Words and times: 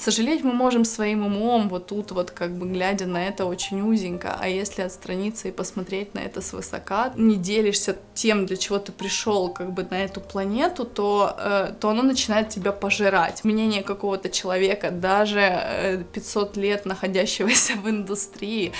Сожалеть 0.00 0.42
мы 0.42 0.54
можем 0.54 0.86
своим 0.86 1.26
умом, 1.26 1.68
вот 1.68 1.88
тут 1.88 2.12
вот 2.12 2.30
как 2.30 2.56
бы 2.56 2.66
глядя 2.66 3.04
на 3.04 3.28
это 3.28 3.44
очень 3.44 3.82
узенько, 3.82 4.34
а 4.40 4.48
если 4.48 4.80
отстраниться 4.80 5.48
и 5.48 5.50
посмотреть 5.50 6.14
на 6.14 6.20
это 6.20 6.40
свысока, 6.40 7.12
не 7.16 7.36
делишься 7.36 7.98
тем, 8.14 8.46
для 8.46 8.56
чего 8.56 8.78
ты 8.78 8.92
пришел 8.92 9.50
как 9.50 9.74
бы 9.74 9.86
на 9.90 10.02
эту 10.02 10.22
планету, 10.22 10.86
то, 10.86 11.36
э, 11.38 11.74
то 11.78 11.90
оно 11.90 12.02
начинает 12.02 12.48
тебя 12.48 12.72
пожирать. 12.72 13.44
Мнение 13.44 13.82
какого-то 13.82 14.30
человека, 14.30 14.90
даже 14.90 16.06
500 16.14 16.56
э, 16.56 16.60
лет 16.62 16.86
находящегося 16.86 17.74
в 17.82 17.90
индустрии, 17.90 18.72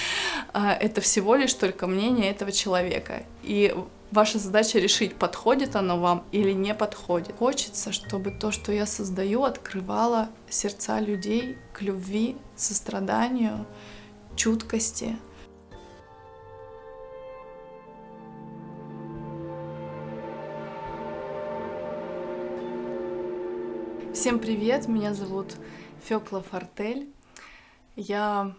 э, 0.54 0.58
это 0.80 1.02
всего 1.02 1.34
лишь 1.34 1.52
только 1.52 1.86
мнение 1.86 2.30
этого 2.30 2.50
человека. 2.50 3.24
И 3.42 3.74
Ваша 4.10 4.40
задача 4.40 4.80
решить, 4.80 5.14
подходит 5.14 5.76
оно 5.76 5.96
вам 5.96 6.24
или 6.32 6.50
не 6.50 6.74
подходит. 6.74 7.36
Хочется, 7.38 7.92
чтобы 7.92 8.32
то, 8.32 8.50
что 8.50 8.72
я 8.72 8.84
создаю, 8.84 9.44
открывало 9.44 10.30
сердца 10.48 10.98
людей 10.98 11.56
к 11.72 11.80
любви, 11.82 12.36
состраданию, 12.56 13.66
чуткости. 14.34 15.16
Всем 24.12 24.40
привет, 24.40 24.88
меня 24.88 25.14
зовут 25.14 25.54
Фёкла 26.02 26.42
Фортель. 26.42 27.12
Я 27.94 28.56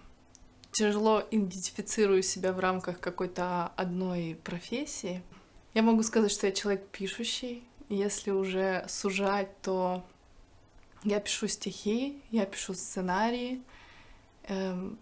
тяжело 0.71 1.21
идентифицирую 1.29 2.23
себя 2.23 2.53
в 2.53 2.59
рамках 2.61 3.01
какой-то 3.01 3.73
одной 3.75 4.39
профессии. 4.45 5.21
Я 5.73 5.83
могу 5.83 6.03
сказать, 6.03 6.31
что 6.31 6.47
я 6.47 6.53
человек 6.53 6.85
пишущий. 6.89 7.63
Если 7.87 8.31
уже 8.31 8.85
сужать, 8.87 9.49
то 9.61 10.03
я 11.03 11.19
пишу 11.19 11.47
стихи, 11.47 12.21
я 12.31 12.45
пишу 12.45 12.73
сценарии. 12.73 13.61
Эм, 14.43 14.97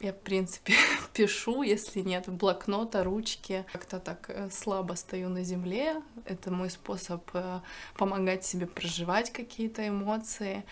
я, 0.00 0.12
в 0.12 0.18
принципе, 0.18 0.74
пишу, 1.14 1.62
если 1.62 2.00
нет 2.00 2.28
блокнота, 2.28 3.02
ручки. 3.02 3.64
Как-то 3.72 3.98
так 3.98 4.30
э, 4.30 4.50
слабо 4.50 4.94
стою 4.94 5.28
на 5.28 5.42
земле. 5.42 6.02
Это 6.26 6.50
мой 6.50 6.70
способ 6.70 7.28
э, 7.34 7.60
помогать 7.96 8.44
себе 8.44 8.66
проживать 8.66 9.32
какие-то 9.32 9.86
эмоции. 9.88 10.64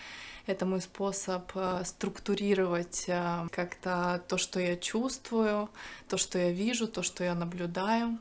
Это 0.45 0.65
мой 0.65 0.81
способ 0.81 1.51
э, 1.55 1.83
структурировать 1.85 3.07
как-то 3.51 4.23
то, 4.27 4.37
что 4.37 4.59
я 4.59 4.77
чувствую, 4.77 5.69
то, 6.07 6.17
что 6.17 6.39
я 6.39 6.51
вижу, 6.51 6.87
то, 6.87 7.03
что 7.03 7.23
я 7.23 7.35
наблюдаю. 7.35 8.19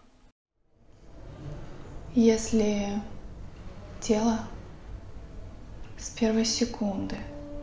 Если 2.15 3.01
тело 4.03 4.41
с 5.97 6.11
первой 6.11 6.45
секунды 6.45 7.17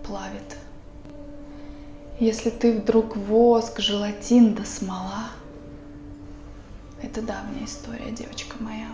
плавит, 0.04 0.58
если 2.20 2.50
ты 2.50 2.80
вдруг 2.80 3.16
воск, 3.16 3.80
желатин 3.80 4.56
да 4.56 4.66
смола, 4.66 5.28
это 7.04 7.22
давняя 7.22 7.66
история, 7.66 8.10
девочка 8.10 8.56
моя. 8.60 8.88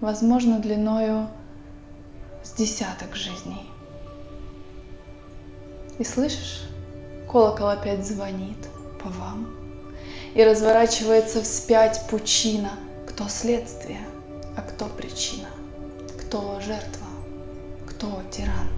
Возможно, 0.00 0.58
длиною 0.58 1.28
с 2.42 2.52
десяток 2.52 3.14
жизней. 3.14 3.68
И 5.98 6.04
слышишь, 6.04 6.62
колокол 7.30 7.68
опять 7.68 8.06
звонит 8.06 8.56
по 9.04 9.10
вам, 9.10 9.54
и 10.32 10.42
разворачивается 10.42 11.42
вспять 11.42 12.06
пучина, 12.08 12.70
кто 13.06 13.28
следствие– 13.28 14.00
кто 14.80 14.88
причина, 14.88 15.48
кто 16.18 16.58
жертва, 16.58 17.06
кто 17.86 18.22
тиран. 18.30 18.70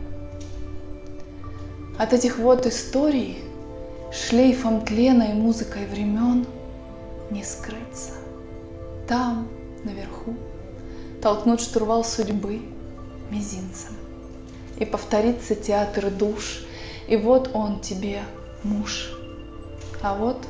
От 1.97 2.13
этих 2.13 2.39
вот 2.39 2.67
историй 2.67 3.39
шлейфом 4.13 4.85
тлена 4.85 5.27
и 5.27 5.33
музыкой 5.33 5.87
времен 5.87 6.45
не 7.31 7.45
скрыться. 7.45 8.15
Там, 9.07 9.47
наверху, 9.85 10.35
толкнут 11.23 11.61
штурвал 11.61 12.05
судьбы 12.05 12.63
мизинцем. 13.31 13.95
И 14.79 14.85
повторится 14.85 15.55
театр 15.55 16.11
душ, 16.11 16.65
и 17.07 17.17
вот 17.17 17.53
он 17.55 17.79
тебе 17.79 18.23
муж, 18.65 19.13
а 20.03 20.17
вот 20.17 20.49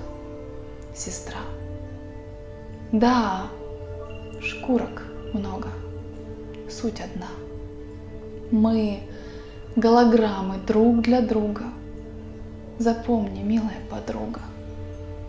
сестра. 0.95 1.41
Да, 2.91 3.49
шкурок 4.41 5.12
много. 5.33 5.69
Суть 6.71 7.01
одна. 7.01 7.29
Мы 8.51 9.03
голограммы 9.77 10.59
друг 10.59 11.03
для 11.03 11.21
друга. 11.21 11.65
Запомни, 12.79 13.43
милая 13.43 13.81
подруга, 13.91 14.41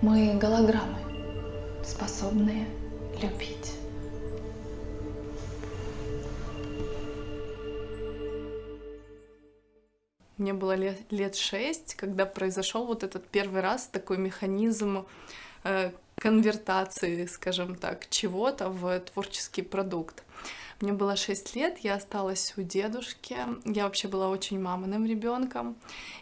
мы 0.02 0.34
голограммы, 0.40 0.98
способные 1.84 2.66
любить. 3.22 3.74
Мне 10.38 10.54
было 10.54 10.76
лет, 10.76 11.36
шесть, 11.36 11.96
когда 11.96 12.26
произошел 12.26 12.86
вот 12.86 13.04
этот 13.04 13.28
первый 13.28 13.62
раз 13.62 13.86
такой 13.86 14.18
механизм 14.18 15.06
э, 15.64 15.92
конвертации, 16.16 17.26
скажем 17.26 17.76
так, 17.76 18.10
чего-то 18.10 18.70
в 18.70 19.00
творческий 19.00 19.62
продукт. 19.62 20.24
Мне 20.82 20.92
было 20.92 21.16
6 21.16 21.56
лет, 21.56 21.78
я 21.80 21.96
осталась 21.96 22.54
у 22.58 22.62
дедушки. 22.62 23.38
Я 23.66 23.84
вообще 23.86 24.08
была 24.08 24.30
очень 24.30 24.60
маминым 24.60 25.06
ребенком. 25.06 25.76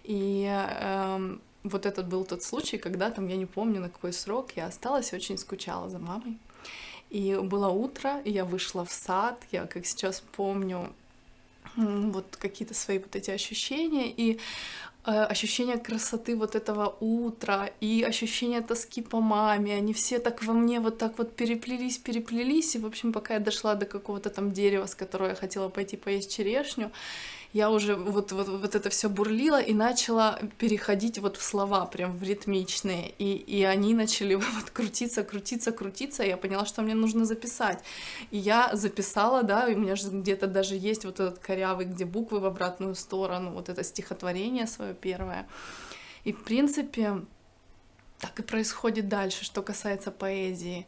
И 0.04 0.46
э, 0.48 1.38
вот 1.64 1.86
этот 1.86 2.08
был 2.08 2.26
тот 2.26 2.44
случай, 2.44 2.78
когда 2.78 3.10
там, 3.10 3.28
я 3.28 3.38
не 3.38 3.46
помню 3.46 3.82
на 3.82 3.90
какой 3.90 4.14
срок, 4.14 4.52
я 4.56 4.68
осталась 4.68 5.14
очень 5.14 5.38
скучала 5.38 5.90
за 5.90 6.00
мамой. 6.00 6.38
И 7.10 7.36
было 7.36 7.70
утро, 7.70 8.22
и 8.22 8.32
я 8.32 8.46
вышла 8.46 8.86
в 8.86 8.92
сад, 8.92 9.44
я, 9.52 9.66
как 9.66 9.86
сейчас 9.86 10.22
помню, 10.36 10.94
вот 11.76 12.38
какие-то 12.38 12.74
свои 12.74 13.00
вот 13.00 13.16
эти 13.16 13.32
ощущения, 13.32 14.10
и 14.10 14.40
ощущение 15.04 15.78
красоты 15.78 16.36
вот 16.36 16.56
этого 16.56 16.96
утра 17.00 17.70
и 17.80 18.04
ощущение 18.04 18.62
тоски 18.62 19.02
по 19.02 19.20
маме, 19.20 19.76
они 19.76 19.94
все 19.94 20.20
так 20.20 20.44
во 20.44 20.54
мне 20.54 20.80
вот 20.80 20.98
так 20.98 21.18
вот 21.18 21.36
переплелись, 21.36 21.98
переплелись, 21.98 22.76
и, 22.76 22.80
в 22.80 22.86
общем, 22.86 23.12
пока 23.12 23.34
я 23.34 23.40
дошла 23.40 23.76
до 23.76 23.86
какого-то 23.86 24.30
там 24.30 24.52
дерева, 24.52 24.86
с 24.86 24.96
которого 24.96 25.30
я 25.30 25.36
хотела 25.36 25.70
пойти 25.70 25.98
поесть 25.98 26.36
черешню, 26.36 26.92
я 27.54 27.70
уже 27.70 27.96
вот, 27.96 28.32
вот, 28.32 28.48
вот 28.48 28.76
это 28.76 28.90
все 28.90 29.10
бурлила 29.10 29.62
и 29.62 29.74
начала 29.74 30.40
переходить 30.58 31.20
вот 31.20 31.36
в 31.36 31.44
слова, 31.44 31.86
прям 31.86 32.18
в 32.18 32.24
ритмичные. 32.24 33.14
И, 33.18 33.36
и 33.36 33.64
они 33.64 33.94
начали 33.94 34.36
вот 34.36 34.70
крутиться, 34.72 35.24
крутиться, 35.24 35.72
крутиться. 35.72 36.24
И 36.24 36.30
я 36.30 36.38
поняла, 36.38 36.66
что 36.66 36.82
мне 36.82 36.94
нужно 36.94 37.26
записать. 37.26 37.84
И 38.32 38.38
я 38.38 38.70
записала, 38.74 39.44
да, 39.44 39.68
и 39.68 39.76
у 39.76 39.80
меня 39.80 39.96
же 39.96 40.10
где-то 40.10 40.48
даже 40.48 40.76
есть 40.76 41.04
вот 41.04 41.20
этот 41.20 41.40
корявый, 41.40 41.86
где 41.86 42.06
буквы 42.06 42.40
в 42.40 42.46
обратную 42.46 42.96
сторону, 42.96 43.52
вот 43.52 43.68
это 43.68 43.84
стихотворение 43.84 44.66
свое 44.66 44.94
первое. 44.94 45.46
И, 46.24 46.32
в 46.32 46.44
принципе, 46.44 47.26
так 48.20 48.40
и 48.40 48.44
происходит 48.44 49.10
дальше, 49.10 49.44
что 49.44 49.62
касается 49.62 50.12
поэзии. 50.12 50.88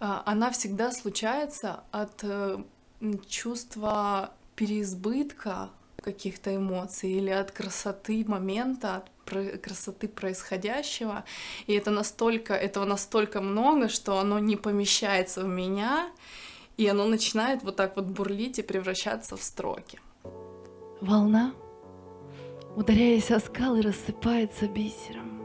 А, 0.00 0.22
она 0.26 0.50
всегда 0.50 0.90
случается 0.90 1.84
от 1.92 2.24
э, 2.24 2.62
чувства 3.26 4.32
переизбытка 4.56 5.70
каких-то 6.02 6.54
эмоций 6.54 7.10
или 7.12 7.30
от 7.30 7.50
красоты 7.52 8.24
момента, 8.26 8.96
от 8.96 9.60
красоты 9.60 10.08
происходящего. 10.08 11.24
И 11.66 11.74
это 11.74 11.90
настолько, 11.90 12.54
этого 12.54 12.84
настолько 12.84 13.40
много, 13.40 13.88
что 13.88 14.18
оно 14.18 14.38
не 14.38 14.56
помещается 14.56 15.42
в 15.42 15.48
меня, 15.48 16.10
и 16.76 16.86
оно 16.86 17.06
начинает 17.06 17.62
вот 17.62 17.76
так 17.76 17.96
вот 17.96 18.06
бурлить 18.06 18.58
и 18.58 18.62
превращаться 18.62 19.36
в 19.36 19.42
строки. 19.42 20.00
Волна, 21.00 21.52
ударяясь 22.76 23.30
о 23.30 23.40
скалы, 23.40 23.82
рассыпается 23.82 24.66
бисером. 24.66 25.40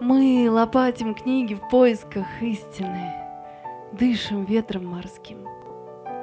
Мы 0.00 0.48
лопатим 0.50 1.14
книги 1.14 1.54
в 1.54 1.68
поисках 1.70 2.26
истины, 2.40 3.14
дышим 3.92 4.44
ветром 4.44 4.86
морским, 4.86 5.46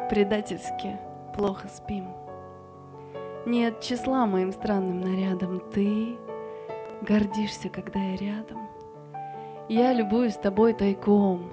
предательски 0.10 1.00
плохо 1.36 1.68
спим. 1.68 2.08
Нет 3.46 3.82
числа 3.82 4.26
моим 4.26 4.52
странным 4.52 5.02
нарядом, 5.02 5.60
ты 5.72 6.18
гордишься, 7.02 7.70
когда 7.70 8.00
я 8.00 8.16
рядом. 8.18 8.70
Я 9.68 9.94
любуюсь 9.94 10.36
тобой 10.36 10.74
тайком, 10.74 11.50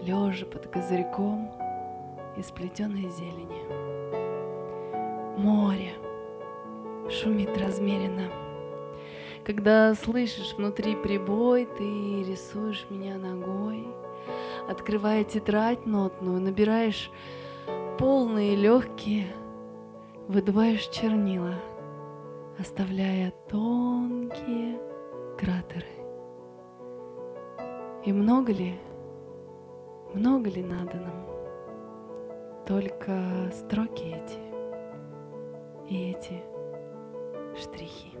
лежа 0.00 0.46
под 0.46 0.66
козырьком 0.66 1.52
из 2.36 2.50
плетеной 2.50 3.08
зелени. 3.10 3.62
Море 5.38 5.92
шумит 7.10 7.56
размеренно. 7.58 8.30
Когда 9.44 9.94
слышишь 9.94 10.54
внутри 10.56 10.96
прибой, 10.96 11.66
ты 11.66 12.24
рисуешь 12.24 12.86
меня 12.88 13.18
ногой, 13.18 13.86
открывая 14.68 15.22
тетрадь 15.22 15.84
нотную, 15.86 16.40
набираешь 16.40 17.10
полные, 17.98 18.56
легкие, 18.56 19.26
выдуваешь 20.28 20.86
чернила, 20.88 21.54
оставляя 22.58 23.32
тонкие 23.48 24.78
кратеры. 25.38 25.86
И 28.04 28.12
много 28.12 28.52
ли, 28.52 28.78
много 30.12 30.50
ли 30.50 30.62
надо 30.62 30.96
нам? 30.96 31.26
Только 32.66 33.50
строки 33.52 34.04
эти 34.04 35.92
и 35.92 36.10
эти 36.10 36.42
штрихи. 37.60 38.13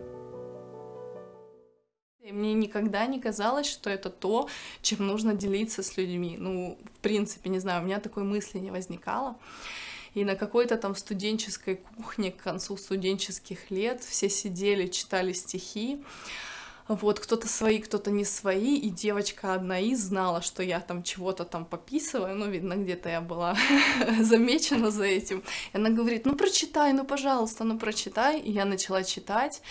Мне 2.30 2.54
никогда 2.54 3.06
не 3.06 3.20
казалось, 3.20 3.66
что 3.66 3.90
это 3.90 4.08
то, 4.08 4.48
чем 4.80 5.06
нужно 5.06 5.34
делиться 5.34 5.82
с 5.82 5.98
людьми. 5.98 6.36
Ну, 6.38 6.78
в 6.96 7.00
принципе, 7.00 7.50
не 7.50 7.58
знаю, 7.58 7.82
у 7.82 7.84
меня 7.84 8.00
такой 8.00 8.22
мысли 8.22 8.58
не 8.58 8.70
возникало. 8.70 9.36
И 10.14 10.24
на 10.24 10.34
какой-то 10.34 10.78
там 10.78 10.94
студенческой 10.94 11.76
кухне 11.76 12.32
к 12.32 12.38
концу 12.38 12.78
студенческих 12.78 13.70
лет 13.70 14.02
все 14.02 14.30
сидели, 14.30 14.86
читали 14.86 15.34
стихи. 15.34 16.02
Вот, 16.88 17.20
кто-то 17.20 17.46
свои, 17.46 17.78
кто-то 17.78 18.10
не 18.10 18.24
свои, 18.24 18.76
и 18.76 18.90
девочка 18.90 19.54
одна 19.54 19.78
из 19.80 20.00
знала, 20.00 20.40
что 20.42 20.62
я 20.62 20.80
там 20.80 21.02
чего-то 21.02 21.44
там 21.44 21.64
пописываю, 21.64 22.36
ну, 22.36 22.50
видно, 22.50 22.74
где-то 22.74 23.08
я 23.08 23.20
была 23.22 23.56
замечена 24.20 24.90
за 24.90 25.04
этим. 25.04 25.42
И 25.72 25.76
она 25.76 25.90
говорит, 25.90 26.26
ну, 26.26 26.36
прочитай, 26.36 26.92
ну, 26.92 27.04
пожалуйста, 27.04 27.64
ну, 27.64 27.78
прочитай. 27.78 28.38
И 28.38 28.50
я 28.50 28.66
начала 28.66 29.02
читать, 29.02 29.62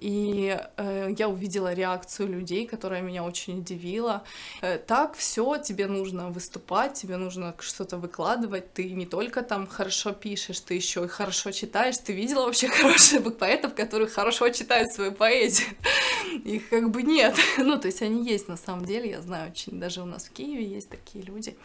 и 0.00 0.58
э, 0.76 1.14
я 1.16 1.28
увидела 1.28 1.72
реакцию 1.72 2.28
людей, 2.28 2.66
которая 2.66 3.02
меня 3.02 3.24
очень 3.24 3.58
удивила. 3.58 4.22
Э, 4.60 4.78
так, 4.78 5.16
все, 5.16 5.56
тебе 5.58 5.86
нужно 5.86 6.30
выступать, 6.30 6.94
тебе 6.94 7.16
нужно 7.16 7.54
что-то 7.60 7.98
выкладывать. 7.98 8.72
Ты 8.72 8.90
не 8.90 9.06
только 9.06 9.42
там 9.42 9.66
хорошо 9.66 10.12
пишешь, 10.12 10.60
ты 10.60 10.74
еще 10.74 11.04
и 11.04 11.08
хорошо 11.08 11.50
читаешь. 11.50 11.98
Ты 11.98 12.12
видела 12.12 12.46
вообще 12.46 12.68
хороших 12.80 13.36
поэтов, 13.36 13.74
которые 13.74 14.08
хорошо 14.08 14.48
читают 14.50 14.92
свою 14.92 15.12
поэзию? 15.12 15.68
Их 16.44 16.68
как 16.68 16.90
бы 16.90 17.02
нет. 17.02 17.34
Ну, 17.68 17.78
то 17.78 17.88
есть 17.88 18.02
они 18.02 18.24
есть 18.24 18.48
на 18.48 18.56
самом 18.56 18.84
деле, 18.84 19.10
я 19.10 19.20
знаю, 19.20 19.50
очень 19.50 19.78
даже 19.78 20.00
у 20.00 20.06
нас 20.06 20.24
в 20.24 20.30
Киеве 20.30 20.64
есть 20.64 20.88
такие 20.88 21.24
люди. 21.24 21.56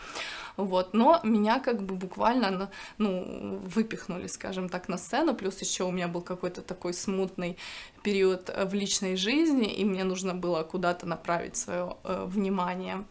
Вот, 0.56 0.94
но 0.94 1.20
меня 1.24 1.60
как 1.60 1.82
бы 1.82 1.96
буквально, 1.96 2.70
ну, 3.00 3.60
выпихнули, 3.66 4.28
скажем 4.28 4.70
так, 4.70 4.88
на 4.88 4.98
сцену, 4.98 5.34
плюс 5.34 5.60
еще 5.62 5.84
у 5.84 5.92
меня 5.92 6.08
был 6.08 6.22
какой-то 6.22 6.62
такой 6.62 6.94
смутный 6.94 7.58
период 8.04 8.50
э, 8.50 8.66
в 8.66 8.74
личной 8.74 9.16
жизни, 9.16 9.74
и 9.74 9.84
мне 9.84 10.04
нужно 10.04 10.36
было 10.36 10.62
куда-то 10.64 11.08
направить 11.08 11.56
свое 11.56 11.96
э, 12.04 12.26
внимание. 12.28 13.04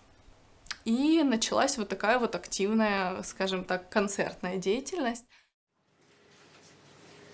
И 0.85 1.23
началась 1.25 1.79
вот 1.79 1.89
такая 1.89 2.19
вот 2.19 2.35
активная, 2.35 3.23
скажем 3.23 3.65
так, 3.65 3.89
концертная 3.89 4.57
деятельность. 4.57 5.25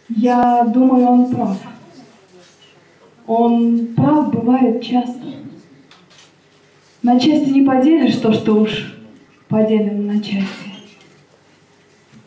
Я 0.08 0.64
думаю, 0.64 1.06
он 1.06 1.34
прав. 1.34 1.58
Он 3.26 3.94
прав 3.94 4.32
бывает 4.32 4.82
часто. 4.82 5.22
На 7.02 7.20
части 7.20 7.50
не 7.50 7.62
поделишь 7.62 8.16
то, 8.16 8.32
что 8.32 8.54
уж 8.54 8.97
поделено 9.48 10.12
на 10.12 10.22
части. 10.22 10.70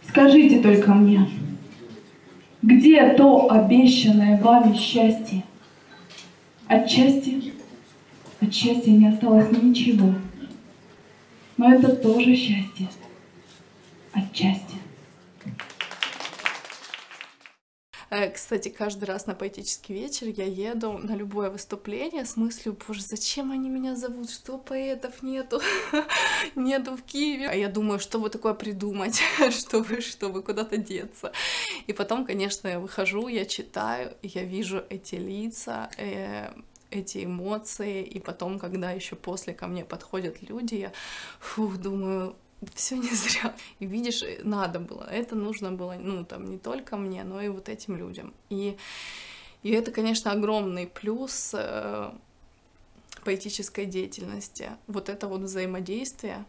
Скажите 0.07 0.59
только 0.59 0.94
мне, 0.94 1.27
где 2.62 3.13
то 3.13 3.50
обещанное 3.51 4.41
вами 4.41 4.75
счастье? 4.75 5.44
Отчасти, 6.68 7.53
от 8.39 8.53
счастья 8.53 8.91
не 8.91 9.07
осталось 9.07 9.51
ничего. 9.51 10.13
Но 11.57 11.73
это 11.73 11.95
тоже 11.95 12.35
счастье. 12.35 12.89
Отчасти. 14.13 14.75
Э, 15.45 15.50
кстати, 18.33 18.67
каждый 18.67 19.05
раз 19.05 19.25
на 19.25 19.35
поэтический 19.35 19.93
вечер 19.93 20.27
я 20.27 20.43
еду 20.43 20.97
на 20.97 21.15
любое 21.15 21.49
выступление 21.49 22.25
с 22.25 22.35
мыслью, 22.35 22.77
боже, 22.85 23.01
зачем 23.01 23.51
они 23.51 23.69
меня 23.69 23.95
зовут, 23.95 24.29
что 24.29 24.57
поэтов 24.57 25.23
нету, 25.23 25.61
нету 26.55 26.97
в 26.97 27.03
Киеве. 27.03 27.47
А 27.47 27.55
я 27.55 27.69
думаю, 27.69 27.99
что 27.99 28.19
бы 28.19 28.29
такое 28.29 28.53
придумать, 28.53 29.21
чтобы, 29.51 30.01
чтобы 30.01 30.41
куда-то 30.41 30.75
деться. 30.75 31.31
И 31.87 31.93
потом, 31.93 32.25
конечно, 32.25 32.67
я 32.67 32.81
выхожу, 32.81 33.29
я 33.29 33.45
читаю, 33.45 34.13
я 34.23 34.43
вижу 34.43 34.83
эти 34.89 35.15
лица, 35.15 35.89
э, 35.97 36.49
эти 36.89 37.23
эмоции, 37.23 38.03
и 38.03 38.19
потом, 38.19 38.59
когда 38.59 38.91
еще 38.91 39.15
после 39.15 39.53
ко 39.53 39.67
мне 39.67 39.85
подходят 39.85 40.41
люди, 40.41 40.75
я 40.75 40.91
фух, 41.39 41.77
думаю, 41.77 42.35
все 42.75 42.97
не 42.97 43.09
зря. 43.09 43.55
И 43.79 43.85
видишь, 43.85 44.23
э, 44.23 44.41
надо 44.43 44.79
было, 44.79 45.03
это 45.03 45.35
нужно 45.35 45.71
было, 45.71 45.95
ну, 45.99 46.23
там, 46.23 46.45
не 46.45 46.57
только 46.57 46.97
мне, 46.97 47.23
но 47.23 47.41
и 47.41 47.49
вот 47.49 47.69
этим 47.69 47.95
людям. 47.95 48.33
И, 48.49 48.77
и 49.63 49.71
это, 49.71 49.91
конечно, 49.91 50.31
огромный 50.31 50.87
плюс 50.87 51.51
э, 51.53 52.11
поэтической 53.23 53.85
деятельности. 53.85 54.71
Вот 54.87 55.09
это 55.09 55.27
вот 55.27 55.41
взаимодействие, 55.41 56.45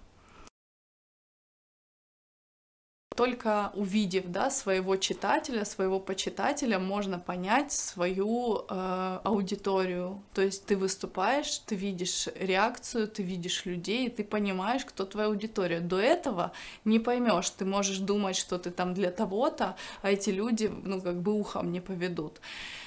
только 3.15 3.71
увидев 3.75 4.25
да, 4.27 4.51
своего 4.51 4.97
читателя, 4.97 5.65
своего 5.65 6.01
почитателя, 6.01 6.79
можно 6.79 7.19
понять 7.19 7.73
свою 7.73 8.65
э, 8.69 9.19
аудиторию. 9.25 10.23
То 10.35 10.43
есть 10.43 10.67
ты 10.67 10.77
выступаешь, 10.77 11.59
ты 11.59 11.75
видишь 11.75 12.29
реакцию, 12.35 13.09
ты 13.09 13.23
видишь 13.23 13.65
людей, 13.67 14.09
ты 14.09 14.25
понимаешь, 14.25 14.85
кто 14.85 15.05
твоя 15.05 15.29
аудитория. 15.29 15.81
До 15.81 15.99
этого 15.99 16.53
не 16.85 16.99
поймешь, 16.99 17.51
ты 17.51 17.65
можешь 17.65 17.99
думать, 17.99 18.37
что 18.37 18.59
ты 18.59 18.71
там 18.71 18.95
для 18.95 19.11
того-то, 19.11 19.77
а 20.03 20.11
эти 20.11 20.31
люди, 20.31 20.71
ну, 20.85 21.01
как 21.01 21.21
бы 21.21 21.33
ухом 21.33 21.73
не 21.73 21.81
поведут. 21.81 22.41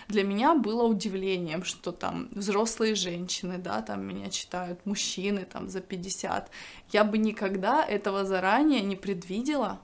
Для 0.07 0.23
меня 0.23 0.53
было 0.53 0.83
удивлением, 0.83 1.63
что 1.63 1.91
там 1.91 2.29
взрослые 2.31 2.93
женщины, 2.95 3.57
да, 3.57 3.81
там 3.81 4.03
меня 4.05 4.29
читают, 4.29 4.85
мужчины 4.85 5.45
там 5.45 5.69
за 5.69 5.81
50. 5.81 6.51
Я 6.91 7.03
бы 7.03 7.17
никогда 7.17 7.83
этого 7.83 8.23
заранее 8.23 8.81
не 8.81 8.95
предвидела, 8.95 9.79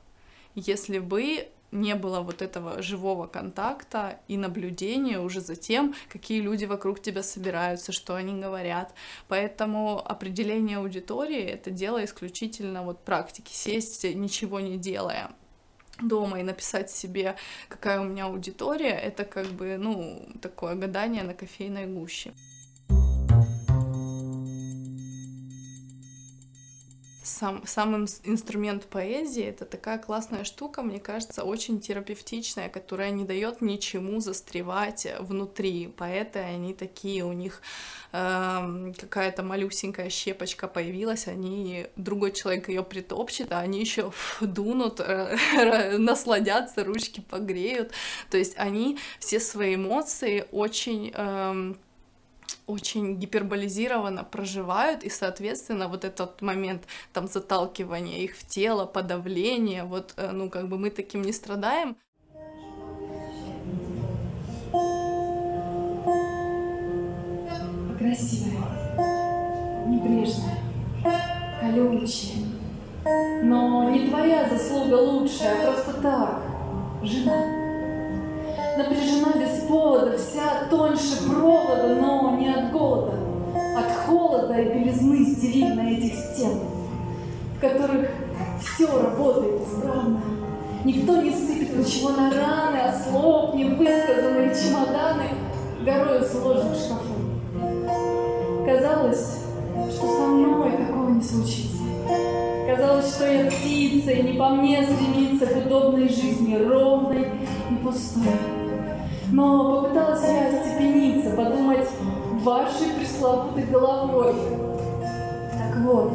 если 0.56 1.00
бы 1.00 1.48
не 1.72 1.96
было 1.96 2.20
вот 2.20 2.42
этого 2.42 2.82
живого 2.82 3.28
контакта 3.28 4.20
и 4.28 4.38
наблюдения 4.38 5.20
уже 5.20 5.42
за 5.42 5.56
тем, 5.56 5.96
какие 6.10 6.42
люди 6.42 6.66
вокруг 6.66 7.02
тебя 7.02 7.24
собираются, 7.24 7.92
что 7.92 8.16
они 8.16 8.40
говорят. 8.42 8.94
Поэтому 9.28 10.00
определение 10.06 10.78
аудитории— 10.78 11.42
это 11.44 11.72
дело 11.72 12.04
исключительно 12.04 12.84
вот 12.84 13.04
практики, 13.04 13.54
сесть, 13.54 14.04
ничего 14.04 14.60
не 14.60 14.78
делая 14.78 15.32
дома 16.02 16.40
и 16.40 16.44
написать 16.44 16.90
себе, 16.90 17.36
какая 17.70 18.02
у 18.02 18.06
меня 18.06 18.26
аудитория, 18.26 18.98
это 18.98 19.24
как 19.24 19.46
бы, 19.48 19.78
ну, 19.78 20.28
такое 20.42 20.74
гадание 20.74 21.22
на 21.22 21.36
кофейной 21.36 21.86
гуще. 21.86 22.34
Сам, 27.42 27.64
сам 27.66 28.06
инструмент 28.24 28.86
поэзии 28.86 29.44
это 29.44 29.66
такая 29.66 29.98
классная 29.98 30.44
штука, 30.44 30.84
мне 30.84 31.00
кажется, 31.00 31.44
очень 31.44 31.80
терапевтичная, 31.82 32.70
которая 32.70 33.10
не 33.10 33.26
дает 33.26 33.62
ничему 33.62 34.20
застревать 34.20 35.08
внутри. 35.20 35.88
Поэты, 35.88 36.40
они 36.40 36.76
такие, 36.76 37.26
у 37.26 37.34
них 37.34 37.64
э, 38.12 38.94
какая-то 38.96 39.42
малюсенькая 39.42 40.10
щепочка 40.10 40.68
появилась, 40.68 41.28
они 41.28 41.88
другой 41.96 42.32
человек 42.32 42.70
ее 42.70 42.84
притопчет, 42.84 43.52
а 43.52 43.60
они 43.60 43.80
еще 43.80 44.14
дунут, 44.42 45.00
э, 45.00 45.98
насладятся, 45.98 46.84
ручки 46.84 47.22
погреют. 47.22 47.92
То 48.30 48.38
есть 48.38 48.54
они 48.58 49.00
все 49.20 49.40
свои 49.40 49.76
эмоции 49.76 50.46
очень 50.52 51.12
э, 51.12 51.74
очень 52.72 53.16
гиперболизированно 53.20 54.24
проживают, 54.24 55.04
и, 55.04 55.10
соответственно, 55.10 55.88
вот 55.88 56.06
этот 56.06 56.42
момент 56.42 56.84
там 57.14 57.28
заталкивания 57.28 58.20
их 58.20 58.36
в 58.36 58.48
тело, 58.48 58.86
подавления, 58.86 59.84
вот, 59.84 60.14
э, 60.18 60.32
ну, 60.32 60.50
как 60.50 60.70
бы 60.70 60.78
мы 60.78 60.90
таким 60.90 61.22
не 61.22 61.34
страдаем. 61.34 61.98
Красивая, 68.00 68.66
небрежная, 69.88 70.58
колючая, 71.60 72.46
но 73.44 73.90
не 73.92 74.10
твоя 74.10 74.50
заслуга 74.50 74.96
лучшая, 74.96 75.70
а 75.70 75.72
просто 75.72 76.02
так, 76.02 76.42
жена 77.04 77.61
напряжена 78.84 79.34
без 79.40 79.64
повода, 79.68 80.18
вся 80.18 80.68
тоньше 80.70 81.28
провода, 81.28 81.96
но 82.00 82.38
не 82.38 82.50
от 82.50 82.72
голода, 82.72 83.18
от 83.78 83.92
холода 84.06 84.54
и 84.54 84.74
белизны 84.74 85.26
стерильной 85.26 85.98
этих 85.98 86.14
стен, 86.16 86.60
в 87.58 87.62
которых 87.62 88.10
все 88.60 88.88
работает 89.02 89.62
исправно. 89.62 90.22
Никто 90.84 91.22
не 91.22 91.32
сыпет 91.32 91.78
ничего 91.78 92.10
на 92.10 92.32
раны, 92.32 92.78
а 92.78 93.00
слов 93.04 93.54
невысказанные 93.54 94.56
чемоданы 94.56 95.26
горою 95.86 96.24
сложены 96.24 96.74
в 96.74 96.80
шкафу. 96.80 97.12
Казалось, 98.66 99.38
что 99.92 100.18
со 100.18 100.28
мной 100.28 100.72
такого 100.72 101.10
не 101.10 101.22
случится. 101.22 101.84
Казалось, 102.68 103.14
что 103.14 103.32
я 103.32 103.50
птица, 103.50 104.12
и 104.12 104.24
не 104.24 104.38
по 104.38 104.50
мне 104.50 104.84
стремится 104.84 105.46
к 105.46 105.66
удобной 105.66 106.08
жизни, 106.08 106.56
ровной 106.56 107.28
и 107.70 107.76
пустой. 107.84 108.61
Но 109.32 109.82
попыталась 109.82 110.24
я 110.28 110.50
остепениться, 110.50 111.30
подумать 111.30 111.88
вашей 112.42 112.88
пресловутой 112.98 113.64
головой. 113.64 114.34
Так 115.58 115.78
вот, 115.84 116.12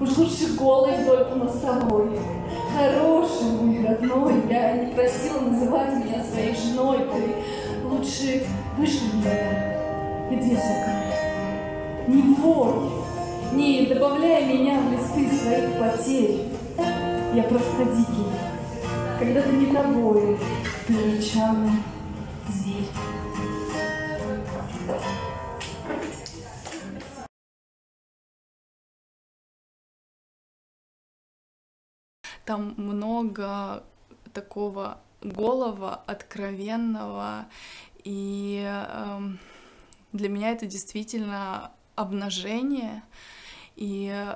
уж 0.00 0.16
лучше 0.18 0.56
голый 0.58 0.96
вдоль 0.96 1.24
по 1.26 1.36
мостовой. 1.36 2.18
Хороший 2.76 3.46
мой 3.60 3.86
родной, 3.86 4.34
я 4.50 4.72
не 4.72 4.92
просила 4.92 5.38
называть 5.38 6.04
меня 6.04 6.24
своей 6.24 6.56
женой, 6.56 6.98
ты 6.98 7.86
лучше 7.86 8.44
вышли 8.76 9.06
меня, 9.14 10.32
где 10.32 10.56
закрой. 10.56 12.08
Не 12.08 12.34
вой, 12.34 12.90
не 13.52 13.86
добавляй 13.86 14.46
меня 14.46 14.80
в 14.80 14.90
листы 14.90 15.32
своих 15.36 15.78
потерь. 15.78 16.48
Я 17.34 17.44
просто 17.44 17.84
дикий, 17.84 18.26
когда-то 19.20 19.52
не 19.52 19.66
тобой, 19.66 20.36
ты 20.86 21.16
рычавый 21.16 21.70
зверь. 22.48 22.88
Там 32.44 32.74
много 32.76 33.82
такого 34.34 35.00
голого, 35.22 35.94
откровенного, 36.06 37.46
и 38.02 38.62
э, 38.66 39.20
для 40.12 40.28
меня 40.28 40.50
это 40.50 40.66
действительно 40.66 41.72
обнажение, 41.94 43.02
и 43.76 44.34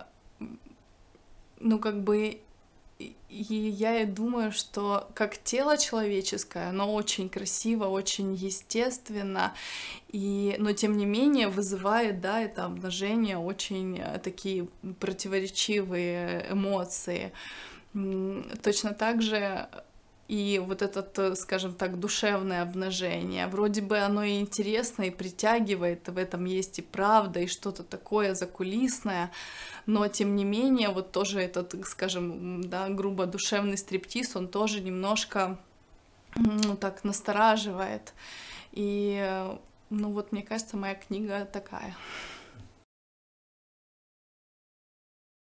ну 1.61 1.79
как 1.79 2.03
бы 2.03 2.41
и 2.99 3.15
я 3.29 4.03
и 4.03 4.07
думаю, 4.07 4.51
что 4.51 5.09
как 5.15 5.39
тело 5.39 5.79
человеческое, 5.79 6.71
оно 6.71 6.93
очень 6.93 7.29
красиво, 7.29 7.85
очень 7.87 8.35
естественно, 8.35 9.55
и, 10.09 10.57
но 10.59 10.73
тем 10.73 10.97
не 10.97 11.07
менее 11.07 11.49
вызывает, 11.49 12.21
да, 12.21 12.41
это 12.41 12.65
обнажение 12.65 13.39
очень 13.39 13.99
э, 13.99 14.19
такие 14.19 14.69
противоречивые 14.99 16.47
эмоции. 16.51 17.33
Точно 18.63 18.93
так 18.93 19.23
же 19.23 19.69
и 20.29 20.63
вот 20.65 20.83
это, 20.83 21.35
скажем 21.35 21.73
так, 21.73 21.99
душевное 21.99 22.63
обнажение. 22.63 23.47
Вроде 23.47 23.81
бы 23.81 23.99
оно 23.99 24.23
и 24.23 24.39
интересно, 24.41 25.05
и 25.05 25.11
притягивает, 25.11 26.07
в 26.07 26.19
этом 26.19 26.45
есть 26.45 26.79
и 26.79 26.83
правда, 26.83 27.41
и 27.41 27.47
что-то 27.47 27.83
такое 27.83 28.35
закулисное, 28.35 29.33
но 29.87 30.07
тем 30.09 30.37
не 30.37 30.45
менее, 30.45 30.91
вот 30.91 31.13
тоже 31.13 31.41
этот, 31.41 31.75
скажем, 31.87 32.63
да, 32.63 32.91
грубо 32.91 33.25
душевный 33.25 33.79
стриптиз, 33.79 34.37
он 34.37 34.49
тоже 34.49 34.81
немножко, 34.81 35.59
ну, 36.37 36.77
так 36.77 37.05
настораживает. 37.05 38.13
И, 38.73 39.49
ну, 39.89 40.13
вот 40.13 40.31
мне 40.33 40.43
кажется, 40.43 40.77
моя 40.77 40.95
книга 40.95 41.49
такая. 41.51 41.97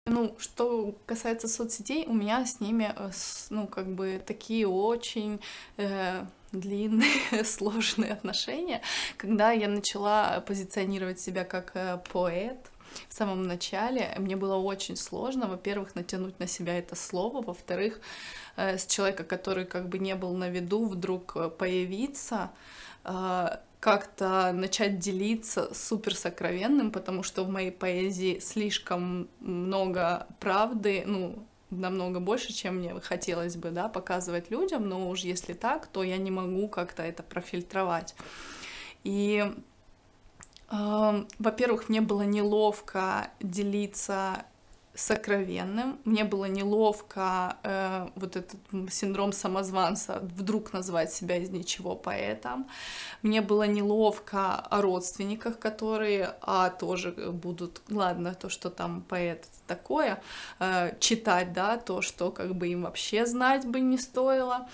Ну, 0.10 0.36
что 0.40 0.96
касается 1.06 1.50
соцсетей, 1.50 2.06
у 2.08 2.14
меня 2.14 2.46
с 2.46 2.62
ними, 2.62 2.94
э, 2.96 3.12
ну, 3.50 3.68
как 3.68 3.88
бы 3.88 4.22
такие 4.26 4.66
очень 4.66 5.42
э, 5.76 6.26
длинные, 6.54 7.44
сложные 7.44 8.14
отношения. 8.14 8.82
Когда 9.18 9.52
я 9.52 9.68
начала 9.68 10.40
позиционировать 10.42 11.20
себя 11.20 11.44
как 11.44 11.72
э, 11.74 12.00
поэт, 12.12 12.58
в 13.10 13.14
самом 13.14 13.44
начале 13.44 14.16
мне 14.18 14.38
было 14.38 14.56
очень 14.56 14.96
сложно, 14.96 15.48
во-первых, 15.48 15.96
натянуть 15.96 16.40
на 16.40 16.48
себя 16.48 16.78
это 16.80 16.96
слово, 16.96 17.42
во-вторых, 17.42 18.00
э, 18.56 18.78
с 18.78 18.86
человека, 18.86 19.26
который 19.26 19.66
как 19.66 19.90
бы 19.90 20.00
не 20.00 20.16
был 20.16 20.34
на 20.36 20.50
виду, 20.50 20.86
вдруг 20.86 21.58
появиться, 21.58 22.52
э, 23.04 23.58
как-то 23.88 24.51
начать 24.51 25.00
делиться 25.00 25.74
супер 25.74 26.13
сокровенным, 26.13 26.91
потому 26.91 27.24
что 27.24 27.46
в 27.46 27.50
моей 27.50 27.72
поэзии 27.72 28.39
слишком 28.39 29.29
много 29.39 30.27
правды, 30.41 31.03
ну, 31.06 31.48
намного 31.70 32.20
больше, 32.20 32.51
чем 32.51 32.79
мне 32.79 33.00
хотелось 33.00 33.56
бы, 33.56 33.72
да, 33.72 33.88
показывать 33.88 34.51
людям, 34.51 34.89
но 34.89 35.10
уж 35.10 35.22
если 35.22 35.53
так, 35.53 35.88
то 35.88 36.03
я 36.03 36.17
не 36.17 36.32
могу 36.32 36.67
как-то 36.67 37.01
это 37.01 37.24
профильтровать. 37.24 38.13
И, 39.06 39.53
э, 40.70 41.25
во-первых, 41.39 41.88
мне 41.88 42.01
было 42.01 42.24
неловко 42.24 43.32
делиться 43.39 44.44
сокровенным. 44.98 46.00
Мне 46.06 46.24
было 46.24 46.46
неловко 46.46 47.58
э, 47.63 48.08
вот 48.16 48.36
этот 48.36 48.60
синдром 48.92 49.32
самозванца 49.32 50.20
вдруг 50.22 50.74
назвать 50.74 51.13
себя 51.13 51.38
из 51.38 51.50
ничего 51.50 51.96
поэтом. 51.96 52.68
Мне 53.22 53.42
было 53.42 53.68
неловко 53.68 54.56
о 54.56 54.82
родственниках, 54.82 55.60
которые, 55.60 56.36
а 56.42 56.70
тоже 56.70 57.12
будут, 57.12 57.82
ладно, 57.89 58.34
то, 58.34 58.50
что 58.50 58.70
там 58.70 59.01
поэт 59.01 59.46
такое, 59.68 60.20
э, 60.60 60.96
читать, 61.00 61.54
да, 61.54 61.77
то, 61.77 62.01
что 62.01 62.32
как 62.32 62.56
бы 62.56 62.68
им 62.68 62.82
вообще 62.82 63.25
знать 63.25 63.66
бы 63.66 63.80
не 63.80 64.00
стоило. 64.00 64.68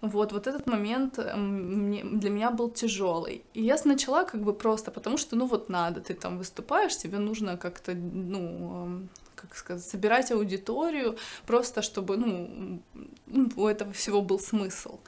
Вот, 0.00 0.32
вот 0.32 0.46
этот 0.46 0.66
момент 0.66 1.18
мне, 1.36 2.04
для 2.04 2.30
меня 2.30 2.50
был 2.50 2.70
тяжелый. 2.70 3.44
И 3.54 3.62
я 3.62 3.76
начала 3.84 4.24
как 4.24 4.40
бы 4.42 4.52
просто, 4.52 4.90
потому 4.90 5.18
что, 5.18 5.36
ну 5.36 5.46
вот 5.46 5.68
надо, 5.68 6.00
ты 6.00 6.14
там 6.14 6.38
выступаешь, 6.38 6.96
тебе 6.96 7.18
нужно 7.18 7.56
как-то, 7.56 7.94
ну, 7.94 9.08
как 9.36 9.54
сказать, 9.54 9.84
собирать 9.84 10.32
аудиторию, 10.32 11.16
просто 11.46 11.82
чтобы, 11.82 12.16
ну, 12.16 12.82
у 13.56 13.66
этого 13.66 13.92
всего 13.92 14.22
был 14.22 14.40
смысл. 14.40 14.98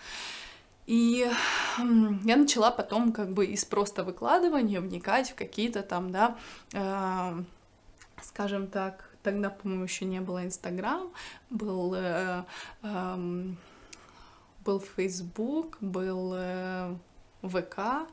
И 0.86 1.30
я 1.78 2.36
начала 2.36 2.70
потом 2.70 3.12
как 3.12 3.32
бы 3.32 3.44
из 3.44 3.64
просто 3.64 4.04
выкладывания 4.04 4.80
вникать 4.80 5.30
в 5.30 5.34
какие-то 5.34 5.82
там, 5.82 6.12
да, 6.12 6.38
э, 6.72 7.42
скажем 8.22 8.68
так, 8.68 9.10
тогда, 9.22 9.50
по-моему, 9.50 9.84
еще 9.84 10.06
не 10.06 10.20
было 10.20 10.44
Инстаграм, 10.44 11.10
был, 11.50 11.92
э, 11.94 12.44
э, 12.82 13.44
был 14.64 14.80
Фейсбук, 14.80 15.76
был 15.82 16.98
ВК, 17.42 18.08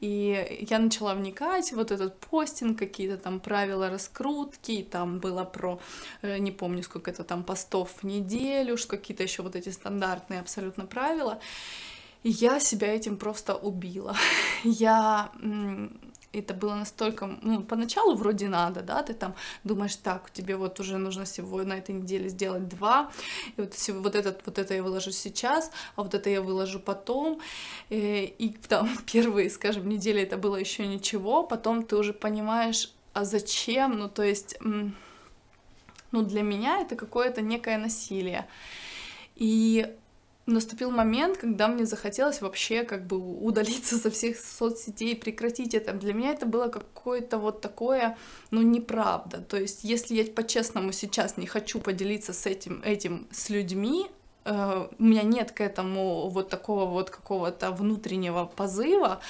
и 0.00 0.66
я 0.68 0.78
начала 0.78 1.14
вникать, 1.14 1.72
вот 1.72 1.90
этот 1.90 2.18
постинг, 2.20 2.78
какие-то 2.78 3.16
там 3.16 3.40
правила 3.40 3.90
раскрутки, 3.90 4.86
там 4.90 5.18
было 5.18 5.44
про, 5.44 5.80
э, 6.22 6.38
не 6.38 6.52
помню, 6.52 6.82
сколько 6.82 7.10
это 7.10 7.24
там 7.24 7.42
постов 7.42 7.90
в 8.02 8.04
неделю, 8.04 8.76
какие-то 8.88 9.22
еще 9.22 9.42
вот 9.42 9.56
эти 9.56 9.70
стандартные 9.70 10.40
абсолютно 10.40 10.86
правила, 10.86 11.40
и 12.22 12.30
я 12.30 12.60
себя 12.60 12.94
этим 12.94 13.16
просто 13.16 13.54
убила. 13.54 14.16
Я 14.64 15.30
это 16.32 16.54
было 16.54 16.74
настолько, 16.74 17.26
ну, 17.42 17.62
поначалу 17.62 18.14
вроде 18.14 18.48
надо, 18.48 18.82
да, 18.82 19.02
ты 19.02 19.14
там 19.14 19.34
думаешь, 19.64 19.96
так, 19.96 20.30
тебе 20.30 20.56
вот 20.56 20.80
уже 20.80 20.98
нужно 20.98 21.24
всего 21.24 21.62
на 21.62 21.74
этой 21.74 21.94
неделе 21.94 22.28
сделать 22.28 22.68
два, 22.68 23.10
и 23.56 23.60
вот, 23.60 23.74
вот, 23.88 24.14
этот, 24.14 24.42
вот 24.46 24.58
это 24.58 24.74
я 24.74 24.82
выложу 24.82 25.12
сейчас, 25.12 25.70
а 25.96 26.02
вот 26.02 26.14
это 26.14 26.30
я 26.30 26.42
выложу 26.42 26.80
потом, 26.80 27.40
и, 27.88 27.96
э, 27.96 28.24
и 28.24 28.48
там 28.50 28.88
первые, 29.12 29.50
скажем, 29.50 29.88
недели 29.88 30.20
это 30.22 30.36
было 30.36 30.56
еще 30.56 30.86
ничего, 30.86 31.42
потом 31.42 31.84
ты 31.84 31.96
уже 31.96 32.12
понимаешь, 32.12 32.92
а 33.12 33.24
зачем, 33.24 33.98
ну, 33.98 34.08
то 34.08 34.22
есть, 34.22 34.58
ну, 34.60 36.22
для 36.22 36.42
меня 36.42 36.80
это 36.80 36.96
какое-то 36.96 37.40
некое 37.40 37.78
насилие, 37.78 38.46
и 39.34 39.94
наступил 40.46 40.90
момент, 40.90 41.38
когда 41.38 41.68
мне 41.68 41.86
захотелось 41.86 42.40
вообще 42.40 42.84
как 42.84 43.06
бы 43.06 43.18
удалиться 43.18 43.98
со 43.98 44.10
всех 44.10 44.38
соцсетей, 44.38 45.16
прекратить 45.16 45.74
это. 45.74 45.92
Для 45.92 46.14
меня 46.14 46.32
это 46.32 46.46
было 46.46 46.68
какое-то 46.68 47.38
вот 47.38 47.60
такое, 47.60 48.16
ну, 48.50 48.62
неправда. 48.62 49.38
То 49.38 49.56
есть, 49.58 49.84
если 49.84 50.14
я 50.14 50.24
по-честному 50.24 50.92
сейчас 50.92 51.36
не 51.36 51.46
хочу 51.46 51.80
поделиться 51.80 52.32
с 52.32 52.46
этим, 52.46 52.80
этим 52.84 53.26
с 53.32 53.50
людьми, 53.50 54.06
э, 54.44 54.88
у 54.98 55.02
меня 55.02 55.22
нет 55.22 55.52
к 55.52 55.60
этому 55.60 56.28
вот 56.28 56.48
такого 56.48 56.86
вот 56.86 57.10
какого-то 57.10 57.72
внутреннего 57.72 58.44
позыва, 58.44 59.20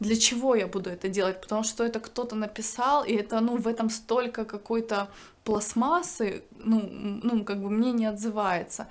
для 0.00 0.16
чего 0.16 0.54
я 0.54 0.66
буду 0.66 0.90
это 0.90 1.08
делать, 1.08 1.40
потому 1.40 1.62
что 1.62 1.84
это 1.84 2.00
кто-то 2.00 2.36
написал, 2.36 3.04
и 3.04 3.12
это, 3.12 3.40
ну, 3.40 3.56
в 3.56 3.66
этом 3.66 3.90
столько 3.90 4.44
какой-то 4.44 5.08
пластмассы, 5.44 6.42
ну, 6.58 6.82
ну, 7.22 7.44
как 7.44 7.62
бы 7.62 7.70
мне 7.70 7.92
не 7.92 8.06
отзывается. 8.06 8.88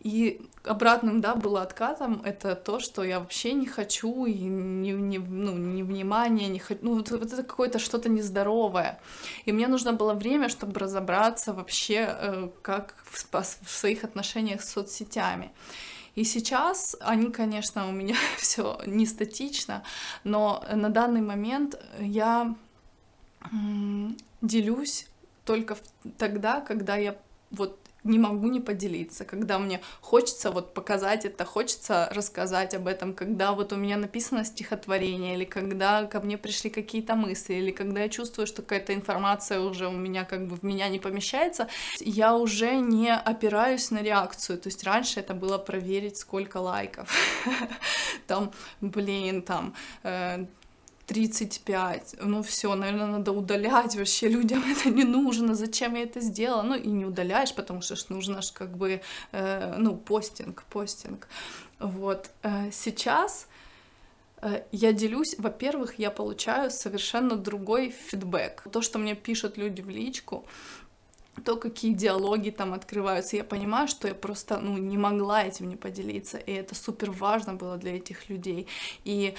И 0.00 0.40
обратным, 0.64 1.20
да, 1.20 1.34
было 1.34 1.62
откатом 1.62 2.22
это 2.24 2.54
то, 2.54 2.78
что 2.78 3.04
я 3.04 3.18
вообще 3.18 3.52
не 3.52 3.66
хочу, 3.66 4.24
и 4.24 4.34
не, 4.34 4.92
не, 4.92 5.18
ну, 5.18 5.52
не 5.52 5.82
внимание, 5.82 6.48
не 6.48 6.58
хочу, 6.58 6.80
ну, 6.82 6.94
вот, 6.94 7.10
вот 7.10 7.32
это 7.32 7.42
какое-то 7.42 7.78
что-то 7.78 8.08
нездоровое. 8.08 8.98
И 9.46 9.52
мне 9.52 9.68
нужно 9.68 9.92
было 9.92 10.14
время, 10.14 10.48
чтобы 10.48 10.78
разобраться 10.78 11.52
вообще, 11.52 12.08
э, 12.08 12.48
как 12.62 12.94
в, 13.04 13.26
в 13.32 13.70
своих 13.70 14.04
отношениях 14.04 14.62
с 14.62 14.70
соцсетями. 14.70 15.50
И 16.16 16.24
сейчас 16.24 16.96
они, 17.00 17.30
конечно, 17.30 17.88
у 17.88 17.92
меня 17.92 18.16
все 18.38 18.80
не 18.86 19.06
статично, 19.06 19.84
но 20.24 20.64
на 20.72 20.88
данный 20.88 21.20
момент 21.20 21.80
я 22.00 22.54
делюсь 24.42 25.06
только 25.44 25.76
тогда, 26.18 26.60
когда 26.60 26.96
я 26.96 27.16
вот 27.50 27.78
не 28.06 28.18
могу 28.18 28.48
не 28.48 28.60
поделиться, 28.60 29.24
когда 29.24 29.58
мне 29.58 29.80
хочется 30.00 30.50
вот 30.50 30.74
показать 30.74 31.24
это, 31.24 31.44
хочется 31.44 32.08
рассказать 32.12 32.74
об 32.74 32.86
этом, 32.86 33.14
когда 33.14 33.52
вот 33.52 33.72
у 33.72 33.76
меня 33.76 33.96
написано 33.96 34.44
стихотворение, 34.44 35.34
или 35.34 35.44
когда 35.44 36.04
ко 36.04 36.20
мне 36.20 36.38
пришли 36.38 36.70
какие-то 36.70 37.14
мысли, 37.14 37.54
или 37.54 37.70
когда 37.70 38.02
я 38.02 38.08
чувствую, 38.08 38.46
что 38.46 38.62
какая-то 38.62 38.94
информация 38.94 39.60
уже 39.60 39.88
у 39.88 39.92
меня 39.92 40.24
как 40.24 40.46
бы 40.46 40.56
в 40.56 40.62
меня 40.62 40.88
не 40.88 40.98
помещается, 40.98 41.68
я 42.00 42.34
уже 42.34 42.76
не 42.76 43.12
опираюсь 43.12 43.90
на 43.90 44.02
реакцию, 44.02 44.58
то 44.58 44.68
есть 44.68 44.84
раньше 44.84 45.20
это 45.20 45.34
было 45.34 45.58
проверить, 45.58 46.16
сколько 46.16 46.58
лайков, 46.58 47.10
там, 48.26 48.52
блин, 48.80 49.42
там, 49.42 49.74
э, 50.02 50.46
35, 51.06 52.16
ну 52.20 52.42
все, 52.42 52.74
наверное, 52.74 53.06
надо 53.06 53.32
удалять, 53.32 53.96
вообще 53.96 54.28
людям 54.28 54.64
это 54.70 54.90
не 54.90 55.04
нужно, 55.04 55.54
зачем 55.54 55.94
я 55.94 56.02
это 56.02 56.20
сделала, 56.20 56.62
ну 56.62 56.74
и 56.74 56.88
не 56.88 57.04
удаляешь, 57.04 57.54
потому 57.54 57.80
что 57.80 57.96
ж 57.96 58.08
нужно 58.08 58.42
ж 58.42 58.52
как 58.52 58.76
бы, 58.76 59.00
э, 59.32 59.74
ну, 59.78 59.96
постинг, 59.96 60.64
постинг, 60.64 61.28
вот, 61.78 62.30
э, 62.42 62.70
сейчас 62.72 63.48
э, 64.42 64.62
я 64.72 64.92
делюсь, 64.92 65.36
во-первых, 65.38 65.98
я 65.98 66.10
получаю 66.10 66.70
совершенно 66.70 67.36
другой 67.36 67.90
фидбэк, 67.90 68.64
то, 68.72 68.82
что 68.82 68.98
мне 68.98 69.14
пишут 69.14 69.58
люди 69.58 69.82
в 69.82 69.88
личку, 69.88 70.44
то, 71.44 71.56
какие 71.56 71.92
диалоги 71.92 72.50
там 72.50 72.72
открываются, 72.72 73.36
я 73.36 73.44
понимаю, 73.44 73.88
что 73.88 74.08
я 74.08 74.14
просто, 74.14 74.58
ну, 74.58 74.78
не 74.78 74.98
могла 74.98 75.42
этим 75.42 75.68
не 75.68 75.76
поделиться, 75.76 76.38
и 76.38 76.52
это 76.52 76.74
супер 76.74 77.10
важно 77.10 77.54
было 77.54 77.76
для 77.76 77.96
этих 77.96 78.28
людей, 78.30 78.66
и 79.04 79.34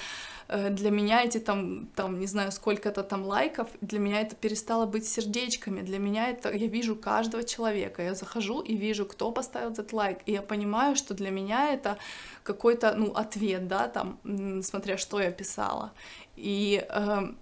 э, 0.48 0.70
для 0.70 0.90
меня 0.90 1.22
эти 1.22 1.38
там, 1.38 1.86
там, 1.94 2.20
не 2.20 2.26
знаю, 2.26 2.52
сколько-то 2.52 3.02
там 3.02 3.24
лайков, 3.24 3.68
для 3.80 3.98
меня 3.98 4.20
это 4.20 4.36
перестало 4.36 4.86
быть 4.86 5.06
сердечками, 5.06 5.80
для 5.80 5.98
меня 5.98 6.28
это, 6.30 6.52
я 6.52 6.66
вижу 6.66 6.96
каждого 6.96 7.42
человека, 7.42 8.02
я 8.02 8.14
захожу 8.14 8.60
и 8.60 8.76
вижу, 8.76 9.04
кто 9.04 9.32
поставил 9.32 9.70
этот 9.70 9.92
лайк, 9.92 10.18
и 10.26 10.32
я 10.32 10.42
понимаю, 10.42 10.96
что 10.96 11.14
для 11.14 11.30
меня 11.30 11.72
это 11.72 11.98
какой-то, 12.42 12.94
ну, 12.94 13.12
ответ, 13.12 13.68
да, 13.68 13.88
там, 13.88 14.18
смотря 14.62 14.96
что 14.96 15.20
я 15.20 15.30
писала, 15.30 15.92
и 16.36 16.84
э, 16.88 17.32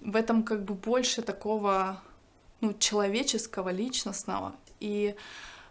в 0.00 0.16
этом 0.16 0.42
как 0.42 0.64
бы 0.64 0.74
больше 0.74 1.22
такого 1.22 2.00
ну, 2.64 2.74
человеческого, 2.78 3.70
личностного. 3.70 4.54
И 4.80 5.14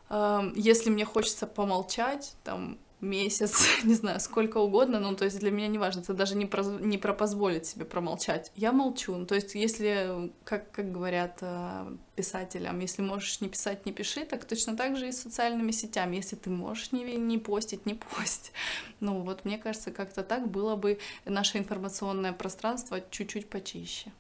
э, 0.10 0.52
если 0.56 0.90
мне 0.90 1.06
хочется 1.06 1.48
помолчать, 1.48 2.36
там, 2.44 2.78
месяц, 3.04 3.68
не 3.84 3.94
знаю, 3.94 4.20
сколько 4.20 4.58
угодно, 4.58 5.00
ну, 5.00 5.16
то 5.16 5.26
есть 5.26 5.40
для 5.40 5.52
меня 5.52 5.68
не 5.68 5.78
важно, 5.78 6.00
это 6.00 6.14
даже 6.14 6.36
не 6.36 6.46
про, 6.46 6.64
не 6.64 6.98
про 6.98 7.14
позволить 7.14 7.66
себе 7.66 7.86
промолчать. 7.86 8.52
Я 8.56 8.72
молчу, 8.72 9.16
ну, 9.16 9.26
то 9.26 9.36
есть 9.36 9.54
если, 9.56 10.32
как, 10.44 10.72
как 10.72 10.92
говорят 10.92 11.38
э, 11.42 11.96
писателям, 12.16 12.80
если 12.80 13.02
можешь 13.02 13.42
не 13.42 13.50
писать, 13.50 13.86
не 13.86 13.92
пиши, 13.92 14.26
так 14.26 14.46
точно 14.46 14.76
так 14.76 14.98
же 14.98 15.08
и 15.08 15.12
с 15.12 15.22
социальными 15.22 15.72
сетями. 15.72 16.16
Если 16.16 16.36
ты 16.36 16.50
можешь 16.50 16.92
не, 16.92 17.04
не 17.18 17.38
постить, 17.38 17.86
не 17.86 17.94
пость. 17.94 18.52
Ну, 19.00 19.22
вот 19.22 19.46
мне 19.46 19.58
кажется, 19.58 19.92
как-то 19.92 20.24
так 20.24 20.50
было 20.50 20.76
бы 20.76 21.00
наше 21.26 21.58
информационное 21.58 22.34
пространство 22.34 23.02
чуть-чуть 23.12 23.50
почище. 23.50 24.12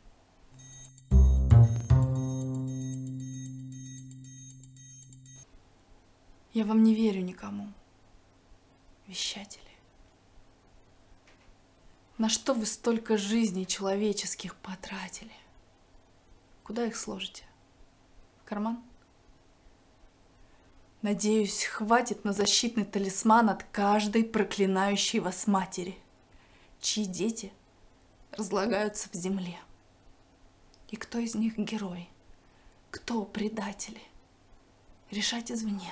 Я 6.53 6.65
вам 6.65 6.83
не 6.83 6.93
верю 6.93 7.21
никому, 7.21 7.73
вещатели. 9.07 9.63
На 12.19 12.29
что 12.29 12.53
вы 12.53 12.67
столько 12.67 13.17
жизней 13.17 13.65
человеческих 13.65 14.55
потратили? 14.57 15.33
Куда 16.63 16.85
их 16.85 16.95
сложите? 16.95 17.43
В 18.37 18.47
карман? 18.47 18.83
Надеюсь, 21.01 21.63
хватит 21.63 22.23
на 22.23 22.33
защитный 22.33 22.85
талисман 22.85 23.49
от 23.49 23.63
каждой 23.63 24.23
проклинающей 24.23 25.19
вас 25.19 25.47
матери, 25.47 25.97
чьи 26.79 27.05
дети 27.05 27.51
разлагаются 28.31 29.09
в 29.09 29.15
земле. 29.15 29.59
И 30.89 30.97
кто 30.97 31.17
из 31.17 31.33
них 31.33 31.57
герой? 31.57 32.07
Кто 32.91 33.25
предатели? 33.25 34.01
Решать 35.09 35.51
извне. 35.51 35.91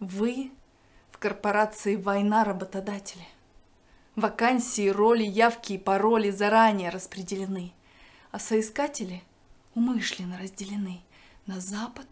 Вы 0.00 0.52
в 1.10 1.18
корпорации 1.18 1.96
«Война 1.96 2.44
работодатели». 2.44 3.26
Вакансии, 4.14 4.88
роли, 4.88 5.24
явки 5.24 5.72
и 5.72 5.78
пароли 5.78 6.30
заранее 6.30 6.90
распределены, 6.90 7.72
а 8.30 8.38
соискатели 8.38 9.22
умышленно 9.74 10.38
разделены 10.38 11.02
на 11.46 11.60
запад 11.60 12.06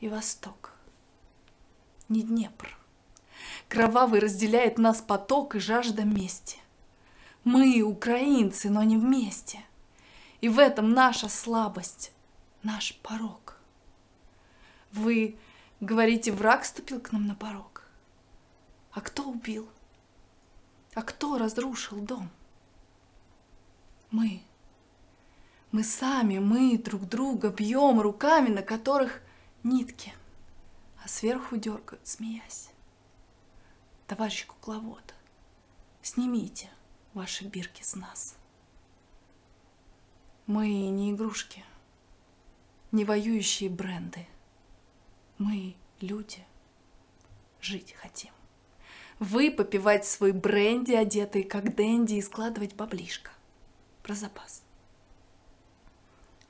и 0.00 0.08
восток. 0.08 0.72
Не 2.08 2.22
Днепр. 2.22 2.76
Кровавый 3.68 4.20
разделяет 4.20 4.78
нас 4.78 5.00
поток 5.00 5.56
и 5.56 5.58
жажда 5.58 6.04
мести. 6.04 6.58
Мы 7.42 7.82
украинцы, 7.82 8.70
но 8.70 8.84
не 8.84 8.96
вместе. 8.96 9.60
И 10.40 10.48
в 10.48 10.60
этом 10.60 10.92
наша 10.92 11.28
слабость, 11.28 12.12
наш 12.62 12.94
порог. 13.02 13.58
Вы 14.92 15.36
Говорите, 15.80 16.32
враг 16.32 16.64
ступил 16.64 17.00
к 17.00 17.12
нам 17.12 17.26
на 17.26 17.34
порог. 17.34 17.84
А 18.92 19.02
кто 19.02 19.28
убил? 19.28 19.68
А 20.94 21.02
кто 21.02 21.36
разрушил 21.36 22.00
дом? 22.00 22.30
Мы. 24.10 24.42
Мы 25.72 25.84
сами, 25.84 26.38
мы 26.38 26.78
друг 26.78 27.02
друга 27.06 27.50
бьем 27.50 28.00
руками, 28.00 28.48
на 28.48 28.62
которых 28.62 29.20
нитки, 29.62 30.14
а 31.04 31.08
сверху 31.08 31.58
дергают, 31.58 32.06
смеясь. 32.06 32.70
Товарищ 34.06 34.46
кукловод, 34.46 35.14
снимите 36.00 36.70
ваши 37.12 37.44
бирки 37.44 37.82
с 37.82 37.94
нас. 37.94 38.36
Мы 40.46 40.88
не 40.88 41.12
игрушки, 41.12 41.62
не 42.92 43.04
воюющие 43.04 43.68
бренды– 43.68 44.26
мы, 45.38 45.74
люди, 46.00 46.44
жить 47.60 47.94
хотим. 47.98 48.30
Вы 49.18 49.50
попивать 49.50 50.06
свой 50.06 50.32
бренди, 50.32 50.92
одетый 50.92 51.42
как 51.42 51.74
Дэнди, 51.74 52.14
и 52.14 52.22
складывать 52.22 52.74
баблишко. 52.74 53.30
Про 54.02 54.14
запас. 54.14 54.62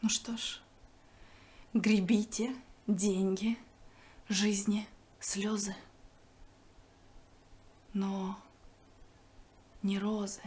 Ну 0.02 0.08
что 0.08 0.36
ж, 0.36 0.60
гребите 1.74 2.54
деньги, 2.86 3.56
жизни, 4.28 4.86
слезы. 5.20 5.74
Но 7.92 8.38
не 9.82 9.98
розы, 9.98 10.42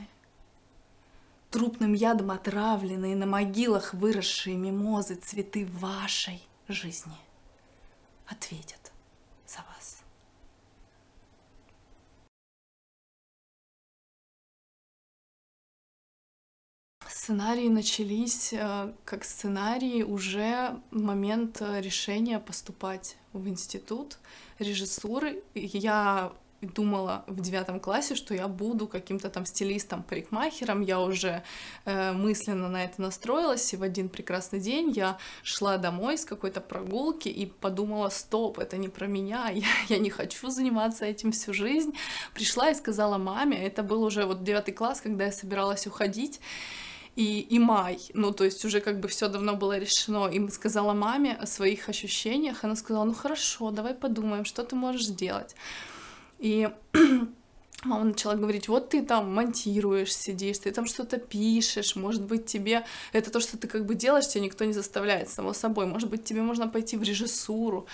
трупным 1.49 1.93
ядом 1.93 2.32
отравленные 2.32 3.15
на 3.15 3.25
могилах 3.25 3.93
выросшие 3.93 4.56
мимозы, 4.56 5.15
цветы 5.15 5.65
вашей 5.65 6.47
жизни– 6.67 7.17
ответят 8.29 8.91
за 9.45 9.59
вас. 9.73 10.03
Сценарии 17.07 17.67
начались 17.67 18.53
э, 18.53 18.93
как 19.05 19.23
сценарии 19.23 20.03
уже 20.03 20.79
момент 20.91 21.61
э, 21.61 21.81
решения 21.81 22.39
поступать 22.39 23.17
в 23.33 23.47
институт 23.47 24.17
режиссуры. 24.59 25.43
Я 25.53 26.33
думала 26.62 27.24
в 27.28 27.39
девятом 27.41 27.80
классе, 27.80 28.15
что 28.15 28.34
я 28.34 28.48
буду 28.48 28.88
каким-то 28.88 29.30
там 29.30 29.45
стилистом, 29.45 30.04
парикмахером. 30.04 30.82
Я 30.82 31.00
уже 31.00 31.43
э, 31.86 32.12
мысленно 32.12 32.69
на 32.69 32.84
это 32.84 33.02
настроилась, 33.02 33.74
и 33.74 33.78
в 33.78 33.84
один 33.84 34.10
прекрасный 34.10 34.60
день 34.60 34.91
я 34.91 35.17
шла 35.43 35.78
домой 35.78 36.17
с 36.17 36.26
какой-то 36.26 36.62
прогулки 36.62 37.30
и 37.30 37.45
подумала, 37.45 38.10
стоп, 38.10 38.60
это 38.60 38.78
не 38.78 38.89
про 38.89 39.08
меня, 39.08 39.50
я, 39.54 39.67
я 39.88 39.98
не 39.98 40.10
хочу 40.10 40.50
заниматься 40.50 41.06
этим 41.06 41.32
всю 41.32 41.54
жизнь. 41.54 41.93
Пришла 42.34 42.69
и 42.69 42.76
сказала 42.76 43.17
маме, 43.17 43.65
это 43.65 43.84
был 43.84 44.04
уже 44.04 44.26
вот 44.26 44.43
девятый 44.43 44.74
класс, 44.74 45.02
когда 45.02 45.26
я 45.26 45.32
собиралась 45.32 45.88
уходить, 45.88 46.41
и, 47.15 47.41
и 47.41 47.60
май, 47.60 48.00
ну, 48.13 48.32
то 48.32 48.45
есть 48.45 48.63
уже 48.63 48.80
как 48.80 49.00
бы 49.00 49.08
все 49.08 49.28
давно 49.28 49.56
было 49.56 49.78
решено, 49.78 50.28
и 50.28 50.50
сказала 50.50 50.93
маме 50.93 51.34
о 51.34 51.45
своих 51.45 51.89
ощущениях, 51.89 52.63
она 52.63 52.76
сказала, 52.76 53.04
ну 53.04 53.13
хорошо, 53.13 53.72
давай 53.72 53.93
подумаем, 53.93 54.45
что 54.45 54.63
ты 54.63 54.76
можешь 54.76 55.06
сделать. 55.06 55.56
И 56.39 56.69
мама 57.84 58.06
начала 58.06 58.36
говорить, 58.36 58.67
вот 58.67 58.89
ты 58.89 59.04
там 59.04 59.34
монтируешь, 59.34 60.15
сидишь, 60.15 60.60
ты 60.60 60.71
там 60.71 60.86
что-то 60.86 61.17
пишешь, 61.17 61.95
может 61.95 62.23
быть, 62.23 62.45
тебе 62.45 62.86
это 63.13 63.32
то, 63.32 63.39
что 63.39 63.58
ты 63.58 63.67
как 63.67 63.86
бы 63.86 63.95
делаешь, 63.95 64.28
тебя 64.28 64.43
никто 64.43 64.65
не 64.65 64.73
заставляет, 64.73 65.30
само 65.30 65.54
собой, 65.54 65.86
может 65.86 66.10
быть, 66.10 66.23
тебе 66.23 66.41
можно 66.41 66.67
пойти 66.67 66.97
в 66.97 67.04
режиссуру. 67.04 67.88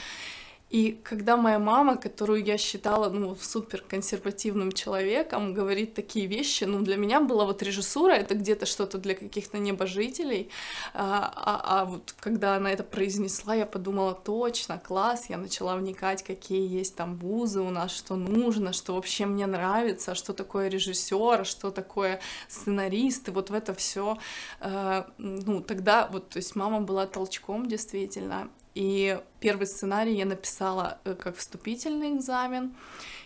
И 0.75 0.99
когда 1.03 1.37
моя 1.37 1.57
мама, 1.57 1.95
которую 1.95 2.43
я 2.43 2.57
считала, 2.57 3.09
ну, 3.09 3.33
супер 3.39 3.81
консервативным 3.81 4.73
человеком, 4.73 5.53
говорит 5.53 5.93
такие 5.93 6.25
вещи, 6.25 6.65
ну, 6.65 6.81
для 6.81 6.97
меня 6.97 7.21
была 7.21 7.45
вот 7.45 7.63
режиссура, 7.63 8.11
это 8.11 8.35
где-то 8.35 8.65
что-то 8.65 8.97
для 8.97 9.15
каких-то 9.15 9.57
небожителей, 9.57 10.49
а, 10.93 11.31
а, 11.33 11.61
а 11.63 11.85
вот 11.85 12.13
когда 12.19 12.57
она 12.57 12.69
это 12.73 12.83
произнесла, 12.83 13.55
я 13.55 13.65
подумала, 13.65 14.13
точно, 14.13 14.77
класс, 14.77 15.27
я 15.29 15.37
начала 15.37 15.77
вникать, 15.77 16.23
какие 16.23 16.67
есть 16.67 16.97
там 16.97 17.15
вузы 17.15 17.61
у 17.61 17.69
нас, 17.69 17.95
что 17.95 18.17
нужно, 18.17 18.73
что 18.73 18.95
вообще 18.95 19.25
мне 19.25 19.47
нравится, 19.47 20.13
что 20.13 20.33
такое 20.33 20.67
режиссер, 20.67 21.45
что 21.45 21.71
такое 21.71 22.19
сценарист, 22.49 23.29
и 23.29 23.31
вот 23.31 23.49
в 23.49 23.53
это 23.53 23.73
все, 23.73 24.17
э, 24.59 25.03
ну, 25.19 25.61
тогда 25.61 26.09
вот, 26.11 26.31
то 26.31 26.37
есть 26.39 26.53
мама 26.57 26.81
была 26.81 27.07
толчком 27.07 27.65
действительно, 27.65 28.49
и 28.75 29.19
первый 29.39 29.67
сценарий 29.67 30.15
я 30.15 30.25
написала 30.25 30.99
э, 31.05 31.15
как 31.15 31.37
вступительный 31.37 32.15
экзамен, 32.15 32.75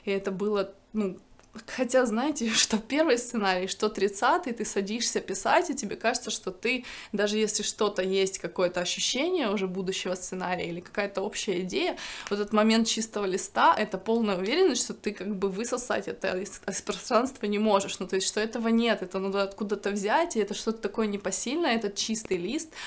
и 0.05 0.11
это 0.11 0.31
было, 0.31 0.71
ну, 0.93 1.17
Хотя, 1.65 2.05
знаете, 2.05 2.49
что 2.53 2.77
первый 2.77 3.17
сценарий, 3.17 3.67
что 3.67 3.89
тридцатый, 3.89 4.53
ты 4.53 4.65
садишься 4.65 5.19
писать, 5.19 5.69
и 5.69 5.75
тебе 5.75 5.95
кажется, 5.95 6.29
что 6.29 6.51
ты, 6.51 6.85
даже 7.11 7.37
если 7.37 7.63
что-то 7.63 8.03
есть, 8.03 8.37
какое-то 8.37 8.81
ощущение 8.81 9.49
уже 9.49 9.67
будущего 9.67 10.13
сценария 10.15 10.69
или 10.69 10.79
какая-то 10.79 11.21
общая 11.21 11.61
идея, 11.61 11.97
вот 12.29 12.39
этот 12.39 12.53
момент 12.53 12.87
чистого 12.87 13.25
листа— 13.25 13.75
это 13.77 13.97
полная 13.97 14.37
уверенность, 14.37 14.83
что 14.83 14.93
ты 14.93 15.11
как 15.11 15.35
бы 15.35 15.49
высосать 15.49 16.07
это 16.07 16.37
из, 16.37 16.61
из 16.67 16.81
пространства 16.81 17.47
не 17.47 17.59
можешь. 17.59 17.99
Ну, 17.99 18.07
то 18.07 18.15
есть, 18.15 18.27
что 18.27 18.39
этого 18.39 18.67
нет, 18.67 19.01
это 19.01 19.19
надо 19.19 19.41
откуда-то 19.41 19.89
взять, 19.89 20.35
и 20.35 20.39
это 20.39 20.53
что-то 20.53 20.77
такое 20.77 21.07
непосильное, 21.07 21.75
этот 21.75 21.95
чистый 21.95 22.37
лист— 22.37 22.69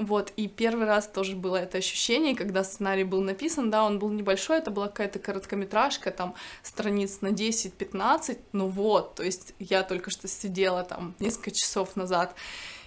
вот, 0.00 0.32
и 0.36 0.48
первый 0.48 0.86
раз 0.86 1.06
тоже 1.06 1.36
было 1.36 1.56
это 1.56 1.76
ощущение, 1.78 2.34
когда 2.34 2.64
сценарий 2.64 3.04
был 3.04 3.20
написан, 3.20 3.70
да, 3.70 3.84
он 3.84 3.98
был 3.98 4.08
небольшой, 4.08 4.56
это 4.58 4.70
была 4.70 4.88
какая-то 4.88 5.18
короткометражка, 5.18 6.10
там, 6.10 6.34
страниц 6.62 7.20
на 7.20 7.28
10-15, 7.28 8.38
ну 8.52 8.68
вот, 8.68 9.16
то 9.16 9.22
есть 9.22 9.54
я 9.58 9.82
только 9.82 10.10
что 10.10 10.26
сидела 10.26 10.84
там 10.84 11.14
несколько 11.18 11.50
часов 11.50 11.96
назад 11.96 12.34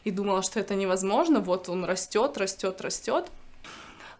и 0.04 0.10
думала, 0.10 0.41
что 0.41 0.60
это 0.60 0.73
невозможно, 0.73 1.39
вот 1.39 1.69
он 1.69 1.86
растет, 1.86 2.38
растет, 2.38 2.82
растет. 2.82 3.32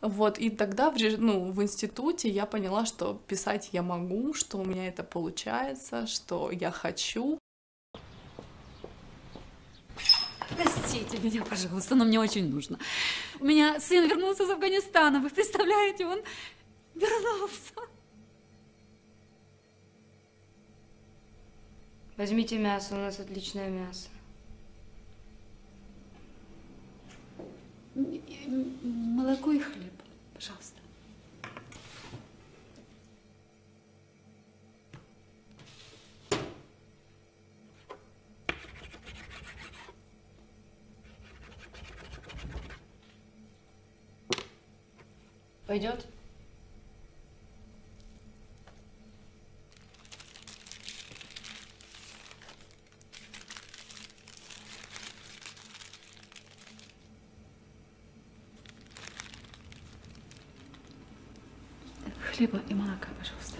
Вот, 0.02 0.38
и 0.38 0.50
тогда 0.50 0.92
в, 0.92 0.98
ну, 1.18 1.52
в 1.52 1.64
институте 1.64 2.30
я 2.30 2.46
поняла, 2.46 2.86
что 2.86 3.22
писать 3.26 3.70
я 3.72 3.82
могу, 3.82 4.34
что 4.34 4.58
у 4.58 4.66
меня 4.66 4.88
это 4.88 5.02
получается, 5.02 6.08
что 6.08 6.52
я 6.52 6.72
хочу. 6.72 7.40
Простите 10.50 11.18
меня, 11.20 11.44
пожалуйста, 11.44 11.96
но 11.96 12.06
мне 12.06 12.20
очень 12.20 12.50
нужно. 12.50 12.80
У 13.40 13.46
меня 13.46 13.80
сын 13.80 14.08
вернулся 14.08 14.44
из 14.44 14.50
Афганистана. 14.50 15.20
Вы 15.20 15.30
представляете, 15.30 16.06
он 16.06 16.20
вернулся. 16.96 17.74
Возьмите 22.18 22.58
мясо, 22.58 22.96
у 22.96 23.00
нас 23.00 23.20
отличное 23.20 23.70
мясо. 23.70 24.10
Молоко 27.96 29.52
и 29.52 29.60
хлеб, 29.60 29.94
пожалуйста. 30.34 30.73
Пойдет? 45.74 46.06
Хлеба 62.30 62.62
и 62.70 62.76
молока, 62.76 63.08
пожалуйста. 63.18 63.58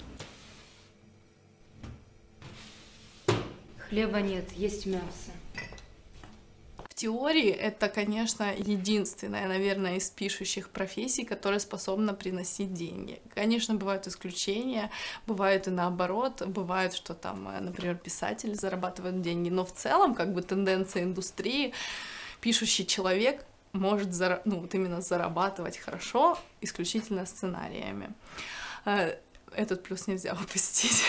Хлеба 3.90 4.22
нет, 4.22 4.52
есть 4.52 4.86
мясо 4.86 5.32
теории 7.04 7.50
это, 7.50 7.90
конечно, 7.90 8.54
единственная, 8.56 9.50
наверное, 9.50 9.98
из 9.98 10.10
пишущих 10.10 10.70
профессий, 10.70 11.26
которая 11.26 11.60
способна 11.60 12.14
приносить 12.14 12.74
деньги. 12.74 13.22
Конечно, 13.36 13.76
бывают 13.76 14.08
исключения, 14.08 14.90
бывают 15.28 15.68
и 15.68 15.72
наоборот, 15.72 16.42
бывает, 16.48 16.94
что 16.94 17.14
там, 17.14 17.50
э, 17.50 17.60
например, 17.60 17.98
писатели 17.98 18.54
зарабатывают 18.54 19.22
деньги, 19.22 19.50
но 19.50 19.66
в 19.66 19.74
целом, 19.74 20.16
как 20.16 20.34
бы 20.34 20.42
тенденция 20.42 21.04
индустрии, 21.04 21.74
пишущий 22.40 22.86
человек 22.86 23.46
может 23.74 24.10
зара- 24.10 24.42
ну, 24.46 24.62
вот 24.62 24.74
именно 24.74 25.02
зарабатывать 25.02 25.78
хорошо 25.78 26.38
исключительно 26.62 27.26
сценариями 27.26 28.14
э, 28.86 29.18
этот 29.56 29.84
плюс 29.84 30.08
нельзя 30.08 30.34
упустить. 30.42 31.04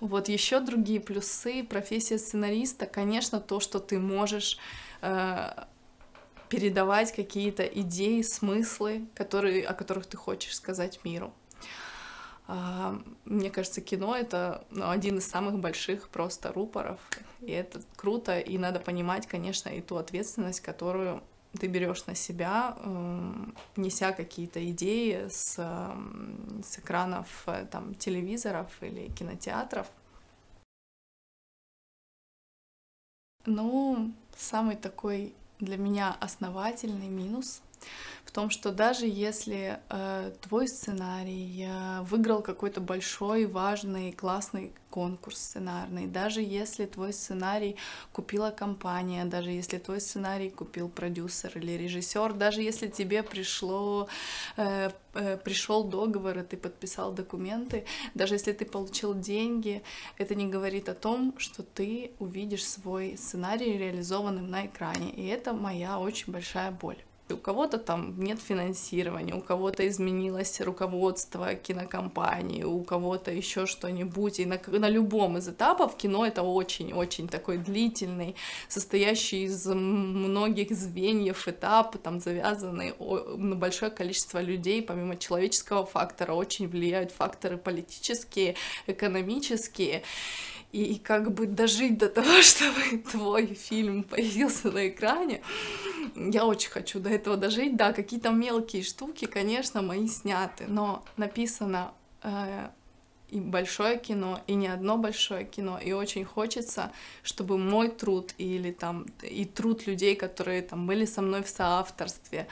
вот 0.00 0.28
еще 0.28 0.60
другие 0.60 1.00
плюсы 1.00 1.62
профессия 1.62 2.18
сценариста, 2.18 2.86
конечно, 2.86 3.40
то, 3.40 3.60
что 3.60 3.78
ты 3.78 3.98
можешь 3.98 4.58
передавать 6.48 7.12
какие-то 7.12 7.64
идеи, 7.64 8.22
смыслы, 8.22 9.06
которые, 9.14 9.66
о 9.66 9.74
которых 9.74 10.06
ты 10.06 10.16
хочешь 10.16 10.54
сказать 10.54 11.00
миру. 11.04 11.32
А, 12.46 13.00
мне 13.24 13.50
кажется, 13.50 13.80
кино— 13.80 14.14
это 14.18 14.64
ну, 14.70 14.90
один 14.90 15.18
из 15.18 15.26
самых 15.26 15.58
больших 15.58 16.08
просто 16.10 16.52
рупоров, 16.52 17.00
и 17.40 17.52
это 17.52 17.80
круто, 17.96 18.38
и 18.38 18.58
надо 18.58 18.80
понимать, 18.80 19.26
конечно, 19.26 19.70
и 19.70 19.80
ту 19.80 19.96
ответственность, 19.96 20.60
которую 20.60 21.22
ты 21.58 21.68
берешь 21.68 22.04
на 22.06 22.14
себя, 22.14 22.76
эм, 22.84 23.54
неся 23.76 24.12
какие-то 24.12 24.68
идеи 24.70 25.28
с, 25.28 25.56
эм, 25.58 26.62
с 26.64 26.78
экранов 26.78 27.44
э, 27.46 27.66
там, 27.70 27.94
телевизоров 27.94 28.70
или 28.82 29.08
кинотеатров. 29.08 29.86
Ну, 33.46 34.12
самый 34.36 34.76
такой 34.76 35.34
для 35.60 35.76
меня 35.76 36.16
основательный 36.20 37.08
минус 37.08 37.62
в 38.24 38.30
том, 38.30 38.50
что 38.50 38.72
даже 38.72 39.06
если 39.06 39.78
э, 39.88 40.32
твой 40.40 40.66
сценарий 40.68 41.66
э, 41.68 42.02
выиграл 42.02 42.42
какой-то 42.42 42.80
большой, 42.80 43.46
важный, 43.46 44.12
классный 44.12 44.72
конкурс 44.90 45.38
сценарный, 45.38 46.06
даже 46.06 46.40
если 46.40 46.86
твой 46.86 47.12
сценарий 47.12 47.76
купила 48.12 48.50
компания, 48.50 49.24
даже 49.24 49.50
если 49.50 49.78
твой 49.78 50.00
сценарий 50.00 50.50
купил 50.50 50.88
продюсер 50.88 51.52
или 51.58 51.72
режиссер, 51.72 52.32
даже 52.32 52.62
если 52.62 52.88
тебе 52.88 53.22
пришло, 53.22 54.08
э, 54.56 54.90
э, 55.14 55.36
пришел 55.36 55.84
договор, 55.84 56.38
и 56.38 56.42
ты 56.42 56.56
подписал 56.56 57.12
документы, 57.12 57.84
даже 58.14 58.34
если 58.34 58.52
ты 58.52 58.64
получил 58.64 59.14
деньги, 59.14 59.82
это 60.18 60.34
не 60.34 60.46
говорит 60.46 60.88
о 60.88 60.94
том, 60.94 61.34
что 61.38 61.62
ты 61.62 62.12
увидишь 62.18 62.66
свой 62.66 63.16
сценарий 63.16 63.78
реализованным 63.78 64.50
на 64.50 64.66
экране. 64.66 65.10
И 65.10 65.26
это 65.26 65.52
моя 65.52 65.98
очень 65.98 66.32
большая 66.32 66.70
боль. 66.70 66.98
У 67.30 67.36
кого-то 67.38 67.78
там 67.78 68.22
нет 68.22 68.38
финансирования, 68.38 69.34
у 69.34 69.40
кого-то 69.40 69.88
изменилось 69.88 70.60
руководство 70.60 71.54
кинокомпании, 71.54 72.64
у 72.64 72.82
кого-то 72.84 73.30
еще 73.30 73.64
что-нибудь. 73.64 74.40
И 74.40 74.44
на, 74.44 74.60
на 74.66 74.90
любом 74.90 75.38
из 75.38 75.48
этапов 75.48 75.96
кино 75.96 76.26
это 76.26 76.42
очень-очень 76.42 77.28
такой 77.28 77.56
длительный, 77.56 78.36
состоящий 78.68 79.44
из 79.44 79.66
многих 79.66 80.72
звеньев 80.72 81.48
этап, 81.48 81.96
там 81.96 82.20
завязанный 82.20 82.92
на 82.98 83.56
большое 83.56 83.90
количество 83.90 84.42
людей, 84.42 84.82
помимо 84.82 85.16
человеческого 85.16 85.86
фактора, 85.86 86.34
очень 86.34 86.68
влияют 86.68 87.10
факторы 87.10 87.56
политические, 87.56 88.54
экономические 88.86 90.02
и, 90.74 90.98
как 90.98 91.32
бы 91.32 91.46
дожить 91.46 91.98
до 91.98 92.08
того, 92.08 92.42
чтобы 92.42 92.98
твой 93.10 93.46
фильм 93.54 94.02
появился 94.02 94.72
на 94.72 94.88
экране. 94.88 95.40
Я 96.16 96.46
очень 96.46 96.70
хочу 96.70 96.98
до 96.98 97.10
этого 97.10 97.36
дожить. 97.36 97.76
Да, 97.76 97.92
какие-то 97.92 98.30
мелкие 98.30 98.82
штуки, 98.82 99.26
конечно, 99.26 99.82
мои 99.82 100.08
сняты, 100.08 100.64
но 100.66 101.04
написано 101.16 101.92
э, 102.22 102.68
и 103.30 103.38
большое 103.38 103.98
кино, 103.98 104.40
и 104.48 104.54
не 104.54 104.66
одно 104.66 104.96
большое 104.96 105.44
кино, 105.44 105.78
и 105.78 105.92
очень 105.92 106.24
хочется, 106.24 106.90
чтобы 107.22 107.56
мой 107.56 107.88
труд 107.88 108.34
или 108.38 108.72
там 108.72 109.06
и 109.22 109.44
труд 109.44 109.86
людей, 109.86 110.16
которые 110.16 110.62
там 110.62 110.88
были 110.88 111.04
со 111.04 111.22
мной 111.22 111.44
в 111.44 111.48
соавторстве, 111.48 112.48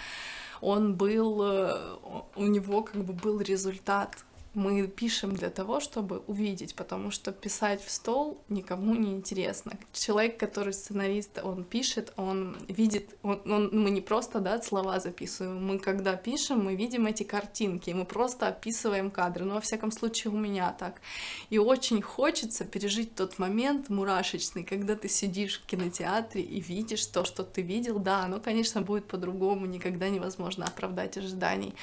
он 0.61 0.95
был, 0.95 1.43
э, 1.43 1.97
у 2.37 2.47
него 2.47 2.83
как 2.83 3.05
бы 3.05 3.13
был 3.13 3.41
результат 3.41 4.25
мы 4.55 4.87
пишем 4.87 5.35
для 5.35 5.49
того, 5.49 5.81
чтобы 5.81 6.19
увидеть, 6.27 6.75
потому 6.75 7.11
что 7.11 7.33
писать 7.33 7.83
в 7.83 7.91
стол 7.91 8.43
никому 8.49 8.95
не 8.95 9.12
интересно. 9.12 9.73
Человек, 9.93 10.38
который 10.38 10.75
сценарист, 10.75 11.41
он 11.43 11.65
пишет, 11.65 12.12
он 12.17 12.57
видит, 12.69 13.17
он, 13.23 13.41
он, 13.47 13.71
мы 13.73 13.91
не 13.91 14.03
просто 14.03 14.41
да, 14.41 14.61
слова 14.61 15.01
записываем, 15.01 15.65
мы 15.65 15.79
когда 15.79 16.17
пишем, 16.17 16.65
мы 16.65 16.75
видим 16.75 17.07
эти 17.07 17.23
картинки, 17.23 17.91
мы 17.91 18.05
просто 18.05 18.49
описываем 18.49 19.11
кадры, 19.11 19.45
но 19.45 19.55
во 19.55 19.61
всяком 19.61 19.91
случае 19.91 20.33
у 20.33 20.37
меня 20.37 20.73
так. 20.79 21.01
И 21.49 21.57
очень 21.59 22.03
хочется 22.03 22.65
пережить 22.65 23.15
тот 23.15 23.38
момент 23.38 23.88
мурашечный, 23.88 24.65
когда 24.65 24.97
ты 24.97 25.09
сидишь 25.09 25.61
в 25.61 25.67
кинотеатре 25.67 26.43
и 26.43 26.61
видишь 26.61 27.07
то, 27.07 27.25
что 27.25 27.43
ты 27.43 27.62
видел, 27.62 27.99
да, 27.99 28.25
оно, 28.25 28.38
конечно, 28.38 28.83
будет 28.83 29.07
по-другому, 29.07 29.65
никогда 29.65 30.11
невозможно 30.11 30.67
оправдать 30.67 31.17
ожиданий 31.17 31.75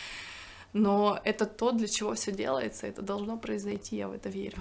но 0.74 1.20
это 1.24 1.46
то, 1.46 1.72
для 1.72 1.88
чего 1.88 2.14
все 2.14 2.32
делается, 2.32 2.88
это 2.88 3.02
должно 3.02 3.38
произойти, 3.38 3.98
я 3.98 4.08
в 4.08 4.14
это 4.14 4.30
верю. 4.30 4.58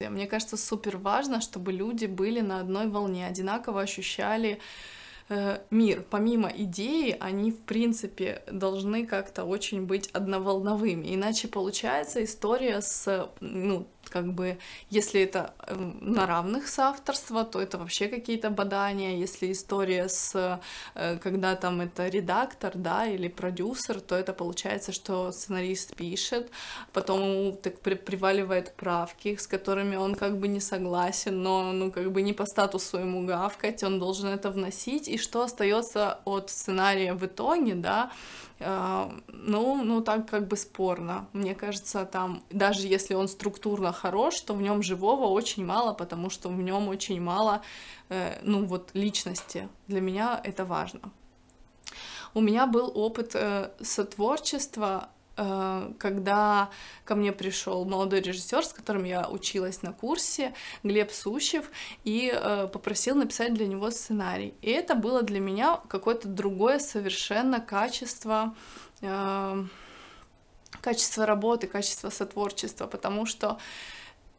Мне 0.00 0.26
кажется, 0.26 0.56
супер 0.56 0.98
важно, 0.98 1.40
чтобы 1.40 1.72
люди 1.72 2.06
были 2.06 2.40
на 2.40 2.60
одной 2.60 2.88
волне, 2.88 3.26
одинаково 3.26 3.80
ощущали 3.80 4.60
э, 5.30 5.60
мир. 5.70 6.04
Помимо 6.10 6.48
идеи, 6.48 7.16
они, 7.18 7.50
в 7.50 7.60
принципе, 7.62 8.42
должны 8.50 9.06
как-то 9.06 9.44
очень 9.44 9.86
быть 9.86 10.10
одноволновыми. 10.12 11.14
Иначе 11.14 11.48
получается 11.48 12.22
история 12.22 12.82
с, 12.82 13.30
ну, 13.40 13.86
как 14.10 14.32
бы, 14.32 14.58
если 14.90 15.20
это 15.20 15.54
эм, 15.66 15.98
на 16.00 16.26
равных 16.26 16.68
соавторства, 16.68 17.44
то 17.44 17.60
это 17.60 17.78
вообще 17.78 18.08
какие-то 18.08 18.50
бадания, 18.50 19.16
если 19.16 19.52
история 19.52 20.08
с, 20.08 20.60
э, 20.94 21.18
когда 21.22 21.54
там 21.56 21.80
это 21.80 22.08
редактор, 22.08 22.72
да, 22.74 23.06
или 23.06 23.28
продюсер, 23.28 24.00
то 24.00 24.14
это 24.14 24.32
получается, 24.32 24.92
что 24.92 25.32
сценарист 25.32 25.94
пишет, 25.96 26.50
потом 26.92 27.20
ему 27.20 27.52
так 27.52 27.80
при 27.80 27.94
приваливает 27.94 28.74
правки, 28.76 29.36
с 29.36 29.46
которыми 29.46 29.96
он 29.96 30.14
как 30.14 30.38
бы 30.38 30.48
не 30.48 30.60
согласен, 30.60 31.42
но, 31.42 31.72
ну, 31.72 31.92
как 31.92 32.12
бы 32.12 32.22
не 32.22 32.32
по 32.32 32.46
статусу 32.46 32.98
ему 32.98 33.26
гавкать, 33.26 33.82
он 33.82 33.98
должен 33.98 34.28
это 34.28 34.50
вносить, 34.50 35.08
и 35.08 35.18
что 35.18 35.42
остается 35.42 36.20
от 36.24 36.50
сценария 36.50 37.14
в 37.14 37.24
итоге, 37.24 37.74
да, 37.74 38.10
ну, 38.58 39.82
ну 39.84 40.00
так 40.00 40.30
как 40.30 40.48
бы 40.48 40.56
спорно. 40.56 41.28
Мне 41.32 41.54
кажется, 41.54 42.06
там, 42.06 42.42
даже 42.50 42.86
если 42.86 43.14
он 43.14 43.28
структурно 43.28 43.92
хорош, 43.92 44.40
то 44.40 44.54
в 44.54 44.62
нем 44.62 44.82
живого 44.82 45.26
очень 45.26 45.64
мало, 45.64 45.92
потому 45.92 46.30
что 46.30 46.48
в 46.48 46.62
нем 46.62 46.88
очень 46.88 47.20
мало, 47.20 47.62
э, 48.08 48.38
ну 48.42 48.64
вот, 48.64 48.90
личности. 48.94 49.68
Для 49.88 50.00
меня 50.00 50.40
это 50.42 50.64
важно. 50.64 51.00
У 52.34 52.40
меня 52.40 52.66
был 52.66 52.90
опыт 52.94 53.32
э, 53.34 53.70
сотворчества 53.82 55.08
Э, 55.08 55.15
когда 55.36 56.70
ко 57.04 57.14
мне 57.14 57.32
пришел 57.32 57.84
молодой 57.84 58.20
режиссер, 58.20 58.64
с 58.64 58.72
которым 58.72 59.04
я 59.04 59.28
училась 59.28 59.82
на 59.82 59.92
курсе, 59.92 60.54
Глеб 60.82 61.12
Сущев, 61.12 61.70
и 62.04 62.32
э, 62.34 62.68
попросил 62.72 63.16
написать 63.16 63.52
для 63.52 63.66
него 63.66 63.90
сценарий. 63.90 64.54
И 64.62 64.70
это 64.70 64.94
было 64.94 65.22
для 65.22 65.40
меня 65.40 65.80
какое-то 65.88 66.28
другое 66.28 66.78
совершенно 66.78 67.60
качество 67.60 68.54
э, 69.02 69.64
качество 70.80 71.26
работы, 71.26 71.66
качество 71.66 72.10
сотворчества, 72.10 72.86
потому 72.86 73.26
что 73.26 73.58
Э, 73.58 73.60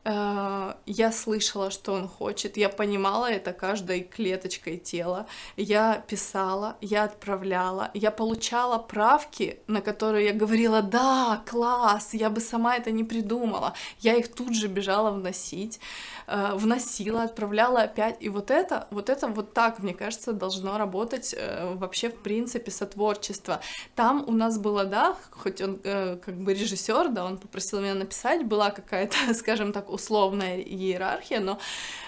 я 0.07 1.11
слышала, 1.11 1.69
что 1.69 1.93
он 1.93 2.07
хочет, 2.07 2.55
я 2.55 2.69
понимала 2.69 3.29
это 3.29 3.51
каждой 3.51 4.01
клеточкой 4.03 4.77
тела, 4.77 5.27
я 5.57 6.03
писала, 6.07 6.77
я 6.79 7.03
отправляла, 7.03 7.91
я 7.93 8.11
получала 8.11 8.77
правки, 8.77 9.59
на 9.67 9.81
которые 9.81 10.27
я 10.27 10.33
говорила, 10.33 10.81
да, 10.81 11.43
класс, 11.45 12.13
я 12.13 12.29
бы 12.29 12.39
сама 12.39 12.77
это 12.77 12.91
не 12.91 13.03
придумала, 13.03 13.73
я 13.99 14.15
их 14.15 14.33
тут 14.33 14.55
же 14.55 14.67
бежала 14.67 15.11
вносить, 15.11 15.79
э, 16.27 16.51
вносила, 16.53 17.23
отправляла 17.23 17.81
опять, 17.81 18.15
и 18.21 18.29
вот 18.29 18.49
это, 18.49 18.87
вот 18.91 19.09
это 19.09 19.27
вот 19.27 19.53
так, 19.53 19.79
мне 19.79 19.93
кажется, 19.93 20.31
должно 20.31 20.77
работать 20.77 21.35
э, 21.37 21.73
вообще 21.75 22.09
в 22.09 22.21
принципе 22.21 22.71
сотворчество. 22.71 23.59
Там 23.95 24.23
у 24.27 24.31
нас 24.31 24.57
было, 24.57 24.85
да, 24.85 25.17
хоть 25.31 25.61
он 25.61 25.79
как 25.79 26.37
бы 26.37 26.53
режиссер, 26.53 27.09
да, 27.09 27.25
он 27.25 27.37
попросил 27.37 27.81
меня 27.81 27.95
написать, 27.95 28.45
была 28.45 28.71
какая-то, 28.71 29.17
скажем 29.33 29.73
так, 29.73 29.89
условная 29.97 30.59
иерархия, 30.59 31.39
но 31.39 31.59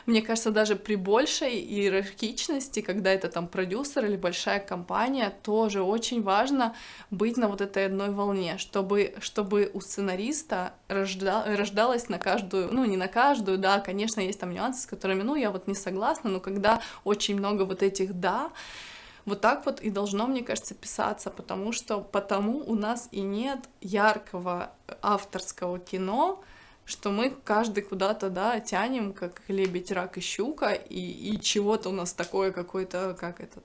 мне 0.06 0.22
кажется, 0.22 0.52
даже 0.52 0.76
при 0.76 0.96
большей 0.96 1.60
иерархичности, 1.60 2.82
когда 2.82 3.12
это 3.12 3.28
там 3.28 3.48
продюсер 3.48 4.06
или 4.06 4.16
большая 4.16 4.60
компания, 4.60 5.34
тоже 5.44 5.82
очень 5.82 6.22
важно 6.22 6.76
быть 7.12 7.38
на 7.38 7.48
вот 7.48 7.62
этой 7.62 7.86
одной 7.88 8.10
волне, 8.10 8.58
чтобы, 8.58 9.14
чтобы 9.20 9.72
у 9.74 9.82
сценариста 9.82 10.74
рожда, 10.88 11.44
рождалось 11.46 12.10
на 12.10 12.20
каждую, 12.20 12.74
ну 12.74 12.86
не 12.86 12.98
на 12.98 13.08
каждую, 13.08 13.58
да, 13.58 13.80
конечно, 13.80 14.22
есть 14.22 14.40
там 14.40 14.54
нюансы, 14.54 14.84
с 14.84 14.86
которыми, 14.86 15.24
ну, 15.24 15.36
я 15.36 15.50
вот 15.52 15.68
не 15.68 15.76
согласна, 15.76 16.30
но 16.30 16.40
когда 16.40 16.82
очень 17.04 17.38
много 17.38 17.64
вот 17.64 17.84
этих 17.84 18.14
«да», 18.20 18.52
вот 19.26 19.42
так 19.42 19.66
вот 19.66 19.80
и 19.82 19.90
должно, 19.92 20.28
мне 20.28 20.44
кажется, 20.44 20.74
писаться, 20.74 21.30
потому 21.30 21.72
что 21.72 22.00
потому 22.00 22.64
у 22.66 22.76
нас 22.76 23.10
и 23.12 23.22
нет 23.22 23.60
яркого 23.82 24.72
авторского 25.02 25.78
кино, 25.78 26.44
что 26.90 27.12
мы 27.12 27.30
каждый 27.30 27.84
куда-то, 27.84 28.32
да, 28.32 28.60
тянем, 28.60 29.14
как 29.14 29.44
лебедь, 29.48 29.92
рак 29.92 30.18
и 30.18 30.22
щука, 30.22 30.72
и, 30.72 31.00
и 31.00 31.40
чего-то 31.40 31.90
у 31.90 31.92
нас 31.92 32.14
такое 32.14 32.52
какой-то, 32.52 33.16
как 33.20 33.42
этот, 33.42 33.64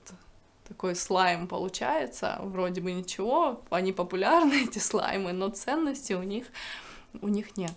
такой 0.67 0.95
слайм 0.95 1.47
получается, 1.47 2.37
вроде 2.41 2.81
бы 2.81 2.91
ничего, 2.91 3.63
они 3.71 3.93
популярны, 3.93 4.53
эти 4.69 4.77
слаймы, 4.77 5.33
но 5.33 5.49
ценности 5.49 6.13
у 6.13 6.21
них, 6.21 6.45
у 7.19 7.27
них 7.27 7.57
нет. 7.57 7.73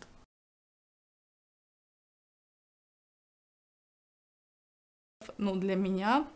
Ну, 5.38 5.56
для 5.56 5.76
меня 5.76 6.28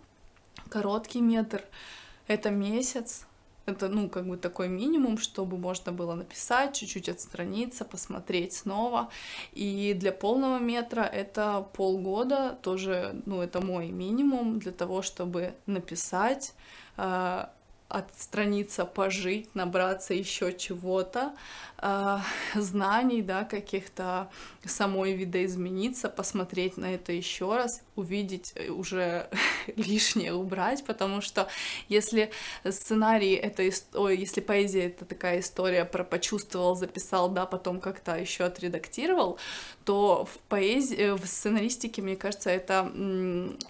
короткий 0.70 1.20
метр— 1.20 1.62
это 2.28 2.50
месяц, 2.50 3.26
это, 3.66 3.88
ну, 3.88 4.08
как 4.08 4.26
бы 4.26 4.36
такой 4.36 4.68
минимум, 4.68 5.18
чтобы 5.18 5.56
можно 5.56 5.92
было 5.92 6.14
написать, 6.14 6.74
чуть-чуть 6.74 7.08
отстраниться, 7.08 7.84
посмотреть 7.84 8.54
снова. 8.54 9.08
И 9.52 9.94
для 9.94 10.12
полного 10.12 10.58
метра 10.58 11.02
это 11.02 11.66
полгода, 11.72 12.58
тоже, 12.62 13.22
ну, 13.26 13.40
это 13.40 13.60
мой 13.64 13.88
минимум 13.88 14.58
для 14.58 14.72
того, 14.72 15.02
чтобы 15.02 15.54
написать, 15.66 16.54
э, 16.96 17.46
отстраниться, 17.92 18.86
пожить, 18.86 19.54
набраться 19.54 20.14
еще 20.14 20.52
чего-то, 20.54 21.34
э, 21.78 22.18
знаний, 22.54 23.20
да, 23.20 23.44
каких-то 23.44 24.30
самой 24.64 25.12
видоизмениться, 25.12 26.08
посмотреть 26.08 26.78
на 26.78 26.94
это 26.94 27.12
еще 27.12 27.54
раз, 27.54 27.82
увидеть 27.94 28.52
э, 28.54 28.70
уже 28.70 29.28
лишнее 29.76 30.32
убрать, 30.32 30.84
потому 30.86 31.20
что 31.20 31.48
если 31.88 32.30
сценарий 32.68 33.34
это 33.34 33.62
ой, 33.94 34.16
если 34.16 34.40
поэзия 34.40 34.86
это 34.86 35.04
такая 35.04 35.40
история 35.40 35.84
про 35.84 36.04
почувствовал, 36.04 36.74
записал, 36.76 37.28
да, 37.28 37.44
потом 37.44 37.80
как-то 37.80 38.16
еще 38.16 38.44
отредактировал, 38.44 39.38
то 39.84 40.24
в 40.24 40.38
поэзии, 40.48 40.96
э, 40.96 41.14
в 41.14 41.26
сценаристике, 41.26 42.00
мне 42.00 42.16
кажется, 42.16 42.48
это 42.48 42.90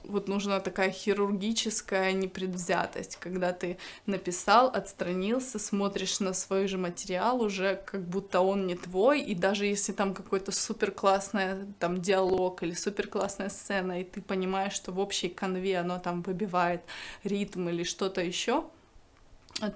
вот 0.05 0.29
нужна 0.29 0.61
такая 0.61 0.91
хирургическая 0.91 2.13
непредвзятость, 2.13 3.17
когда 3.17 3.53
ты 3.53 3.79
написал, 4.13 4.69
отстранился, 4.69 5.59
смотришь 5.59 6.21
на 6.21 6.33
свой 6.33 6.69
же 6.69 6.79
материал 6.79 7.43
уже 7.43 7.83
как 7.85 8.03
будто 8.09 8.41
он 8.41 8.67
не 8.67 8.77
твой, 8.77 9.21
и 9.21 9.35
даже 9.35 9.67
если 9.67 9.93
там 9.93 10.15
какой-то 10.15 10.53
супер 10.53 10.93
классный 10.93 11.67
там 11.81 12.01
диалог 12.01 12.63
или 12.63 12.75
супер 12.75 13.09
классная 13.09 13.49
сцена, 13.49 14.01
и 14.01 14.05
ты 14.05 14.23
понимаешь, 14.23 14.75
что 14.75 14.93
в 14.93 14.99
общей 14.99 15.29
конве 15.29 15.79
оно 15.79 15.99
там 15.99 16.23
выбивает 16.23 16.83
ритм 17.25 17.69
или 17.69 17.83
что-то 17.83 18.21
еще, 18.21 18.65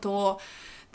то 0.01 0.41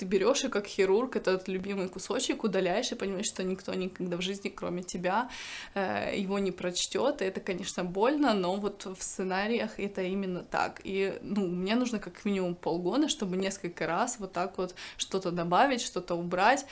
ты 0.02 0.08
берешь 0.08 0.44
и 0.44 0.50
как 0.50 0.66
хирург 0.66 1.16
этот 1.16 1.48
любимый 1.48 1.88
кусочек 1.88 2.44
удаляешь 2.44 2.92
и 2.92 2.96
понимаешь, 2.96 3.28
что 3.28 3.44
никто 3.44 3.72
никогда 3.76 4.18
в 4.18 4.22
жизни, 4.22 4.50
кроме 4.50 4.82
тебя, 4.82 5.30
э, 5.76 6.14
его 6.18 6.40
не 6.40 6.52
прочтет. 6.52 7.22
И 7.22 7.26
это, 7.26 7.40
конечно, 7.40 7.84
больно, 7.84 8.34
но 8.34 8.56
вот 8.56 8.86
в 8.86 9.04
сценариях 9.04 9.80
это 9.80 10.02
именно 10.02 10.40
так. 10.40 10.82
И 10.84 11.20
ну, 11.22 11.48
мне 11.48 11.76
нужно 11.76 12.00
как 12.00 12.26
минимум 12.26 12.56
полгода, 12.56 13.10
чтобы 13.10 13.38
несколько 13.38 13.86
раз 13.86 14.18
вот 14.20 14.34
так 14.34 14.58
вот 14.58 14.74
что-то 14.98 15.30
добавить, 15.30 15.82
что-то 15.82 16.16
убрать. 16.16 16.66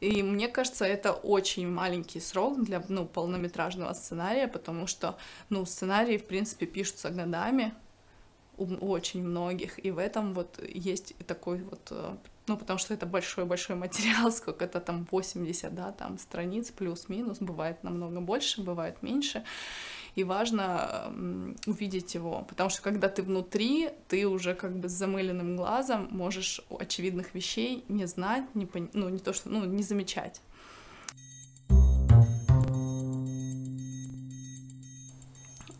И 0.00 0.22
мне 0.22 0.48
кажется, 0.48 0.84
это 0.84 1.12
очень 1.12 1.66
маленький 1.66 2.20
срок 2.20 2.62
для 2.62 2.82
ну, 2.90 3.06
полнометражного 3.06 3.94
сценария, 3.94 4.46
потому 4.46 4.86
что 4.86 5.16
ну, 5.48 5.64
сценарии, 5.64 6.18
в 6.18 6.26
принципе, 6.26 6.66
пишутся 6.66 7.08
годами, 7.08 7.72
у, 8.58 8.66
очень 8.90 9.22
многих, 9.24 9.84
и 9.84 9.90
в 9.90 9.98
этом 9.98 10.34
вот 10.34 10.60
есть 10.68 11.14
такой 11.26 11.62
вот, 11.62 11.88
э, 11.90 12.16
ну, 12.46 12.56
потому 12.56 12.78
что 12.78 12.92
это 12.92 13.06
большой-большой 13.06 13.76
материал, 13.76 14.30
сколько 14.32 14.64
это 14.64 14.80
там 14.80 15.06
80, 15.10 15.74
да, 15.74 15.92
там 15.92 16.18
страниц 16.18 16.70
плюс-минус, 16.70 17.38
бывает 17.40 17.82
намного 17.82 18.20
больше, 18.20 18.62
бывает 18.62 19.02
меньше, 19.02 19.44
и 20.14 20.24
важно 20.24 21.12
увидеть 21.66 22.14
его, 22.14 22.44
потому 22.48 22.70
что 22.70 22.82
когда 22.82 23.08
ты 23.08 23.22
внутри, 23.22 23.90
ты 24.08 24.26
уже 24.28 24.54
как 24.54 24.76
бы 24.78 24.88
с 24.88 24.92
замыленным 24.92 25.56
глазом 25.56 26.08
можешь 26.10 26.60
очевидных 26.78 27.34
вещей 27.34 27.84
не 27.88 28.06
знать, 28.06 28.44
не 28.54 28.66
пон... 28.66 28.90
ну, 28.92 29.08
не 29.08 29.18
то 29.18 29.32
что, 29.32 29.48
ну, 29.48 29.64
не 29.64 29.82
замечать. 29.82 30.40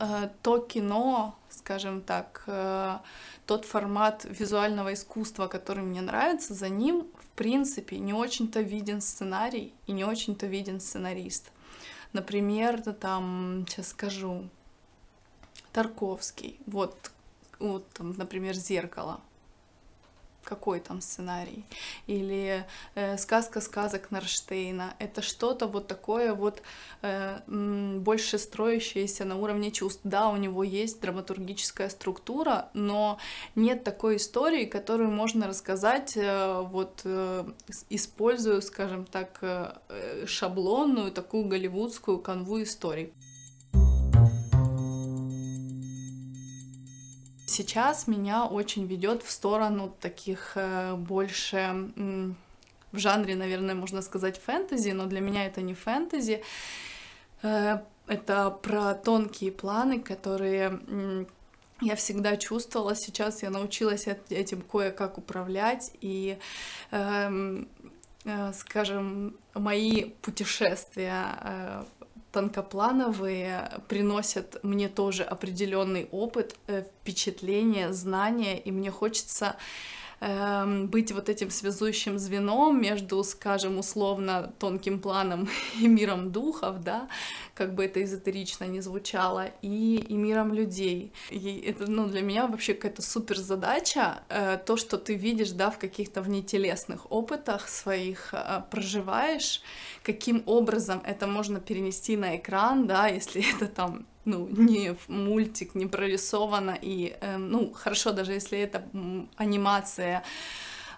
Э, 0.00 0.28
то 0.42 0.58
кино, 0.58 1.38
скажем 1.64 2.02
так, 2.02 2.42
э, 2.46 2.98
тот 3.46 3.64
формат 3.64 4.26
визуального 4.28 4.92
искусства, 4.92 5.46
который 5.46 5.82
мне 5.82 6.02
нравится, 6.02 6.52
за 6.52 6.68
ним, 6.68 7.06
в 7.18 7.26
принципе, 7.38 7.98
не 7.98 8.12
очень-то 8.12 8.60
виден 8.60 9.00
сценарий 9.00 9.72
и 9.86 9.92
не 9.92 10.04
очень-то 10.04 10.46
виден 10.46 10.78
сценарист. 10.78 11.50
Например, 12.12 12.82
там, 12.92 13.64
сейчас 13.66 13.88
скажу, 13.88 14.50
Тарковский, 15.72 16.60
вот, 16.66 17.10
вот 17.58 17.88
там, 17.94 18.12
например, 18.18 18.54
«Зеркало», 18.54 19.22
какой 20.44 20.80
там 20.80 21.00
сценарий, 21.00 21.64
или 22.06 22.64
э, 22.94 23.16
сказка 23.18 23.60
сказок 23.60 24.10
Нарштейна. 24.10 24.94
Это 24.98 25.22
что-то 25.22 25.66
вот 25.66 25.86
такое 25.86 26.34
вот 26.34 26.62
э, 27.02 27.40
больше 27.46 28.38
строящееся 28.38 29.24
на 29.24 29.36
уровне 29.36 29.70
чувств. 29.70 30.00
Да, 30.04 30.28
у 30.28 30.36
него 30.36 30.62
есть 30.62 31.00
драматургическая 31.00 31.88
структура, 31.88 32.68
но 32.74 33.18
нет 33.54 33.84
такой 33.84 34.16
истории, 34.16 34.66
которую 34.66 35.10
можно 35.10 35.48
рассказать 35.48 36.16
э, 36.16 36.60
вот 36.60 37.00
э, 37.04 37.44
используя, 37.90 38.60
скажем 38.60 39.04
так, 39.04 39.38
э, 39.40 40.24
шаблонную 40.26 41.12
такую 41.12 41.44
голливудскую 41.44 42.18
канву 42.18 42.62
историй. 42.62 43.12
Сейчас 47.54 48.06
меня 48.08 48.46
очень 48.46 48.86
ведет 48.86 49.22
в 49.22 49.30
сторону 49.30 49.94
таких 50.00 50.52
э, 50.56 50.94
больше 50.94 51.90
в 52.92 52.98
жанре, 52.98 53.34
наверное, 53.34 53.74
можно 53.74 54.02
сказать 54.02 54.40
фэнтези, 54.40 54.90
но 54.90 55.06
для 55.06 55.20
меня 55.20 55.46
это 55.46 55.62
не 55.62 55.74
фэнтези. 55.74 56.42
Э, 57.42 57.78
это 58.06 58.50
про 58.50 58.94
тонкие 58.94 59.52
планы, 59.52 60.00
которые 60.00 60.80
я 61.80 61.96
всегда 61.96 62.36
чувствовала, 62.36 62.94
сейчас 62.94 63.42
я 63.42 63.50
научилась 63.50 64.06
этим 64.30 64.62
кое-как 64.62 65.18
управлять, 65.18 65.90
и, 66.00 66.38
эм, 66.90 67.68
э, 68.24 68.52
скажем, 68.52 69.36
мои 69.54 70.10
путешествия 70.22 71.84
тонкоплановые 72.34 73.80
приносят 73.86 74.58
мне 74.64 74.88
тоже 74.88 75.22
определенный 75.22 76.08
опыт, 76.10 76.56
э, 76.66 76.82
впечатление, 76.82 77.92
знания, 77.92 78.58
и 78.58 78.72
мне 78.72 78.90
хочется 78.90 79.54
Эм, 80.26 80.86
быть 80.86 81.12
вот 81.12 81.28
этим 81.28 81.50
связующим 81.50 82.18
звеном 82.18 82.80
между, 82.80 83.22
скажем, 83.24 83.78
условно 83.78 84.54
тонким 84.58 84.98
планом 84.98 85.50
и 85.78 85.86
миром 85.86 86.32
духов, 86.32 86.82
да, 86.82 87.08
как 87.52 87.74
бы 87.74 87.84
это 87.84 88.02
эзотерично 88.02 88.64
не 88.64 88.80
звучало, 88.80 89.50
и, 89.60 89.96
и 90.08 90.14
миром 90.14 90.54
людей. 90.54 91.12
И 91.28 91.62
это, 91.66 91.90
ну, 91.90 92.06
для 92.06 92.22
меня 92.22 92.46
вообще 92.46 92.72
какая-то 92.72 93.02
супер 93.02 93.36
задача, 93.36 94.22
э, 94.30 94.56
то, 94.64 94.78
что 94.78 94.96
ты 94.96 95.14
видишь, 95.14 95.50
да, 95.50 95.70
в 95.70 95.78
каких-то 95.78 96.22
внетелесных 96.22 97.12
опытах 97.12 97.68
своих 97.68 98.32
э, 98.32 98.62
проживаешь, 98.70 99.60
каким 100.02 100.42
образом 100.46 101.02
это 101.04 101.26
можно 101.26 101.60
перенести 101.60 102.16
на 102.16 102.36
экран, 102.36 102.86
да, 102.86 103.08
если 103.18 103.44
это 103.54 103.66
там 103.66 104.06
ну, 104.24 104.48
не 104.48 104.96
мультик, 105.08 105.74
не 105.74 105.86
прорисовано, 105.86 106.78
и, 106.82 107.16
э, 107.20 107.36
ну, 107.36 107.72
хорошо, 107.72 108.12
даже 108.12 108.32
если 108.32 108.58
это 108.58 108.82
анимация, 109.36 110.22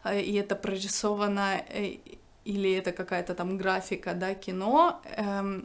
э, 0.04 0.20
и 0.20 0.34
это 0.34 0.56
прорисовано, 0.56 1.62
э, 1.68 1.98
или 2.44 2.72
это 2.72 2.92
какая-то 2.92 3.34
там 3.34 3.58
графика, 3.58 4.14
да, 4.14 4.34
кино, 4.34 5.00
э, 5.04 5.62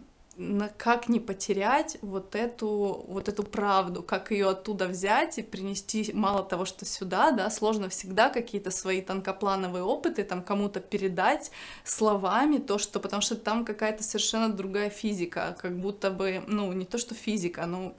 как 0.78 1.10
не 1.10 1.20
потерять 1.20 1.98
вот 2.02 2.36
эту, 2.36 3.06
вот 3.08 3.30
эту 3.30 3.44
правду, 3.44 4.04
как 4.04 4.32
ее 4.32 4.50
оттуда 4.50 4.88
взять 4.88 5.38
и 5.38 5.42
принести, 5.42 6.12
мало 6.14 6.44
того, 6.44 6.66
что 6.66 6.86
сюда, 6.86 7.32
да, 7.32 7.50
сложно 7.50 7.90
всегда 7.90 8.30
какие-то 8.30 8.72
свои 8.72 9.02
тонкоплановые 9.02 9.84
опыты 9.84 10.24
там 10.24 10.42
кому-то 10.42 10.80
передать 10.80 11.52
словами, 11.84 12.58
то, 12.58 12.78
что, 12.78 13.00
потому 13.00 13.22
что 13.22 13.36
там 13.36 13.66
какая-то 13.66 14.04
совершенно 14.04 14.52
другая 14.52 14.90
физика, 14.90 15.56
как 15.60 15.78
будто 15.78 16.12
бы, 16.12 16.44
ну, 16.48 16.72
не 16.74 16.86
то, 16.86 16.98
что 16.98 17.16
физика, 17.16 17.66
но 17.66 17.94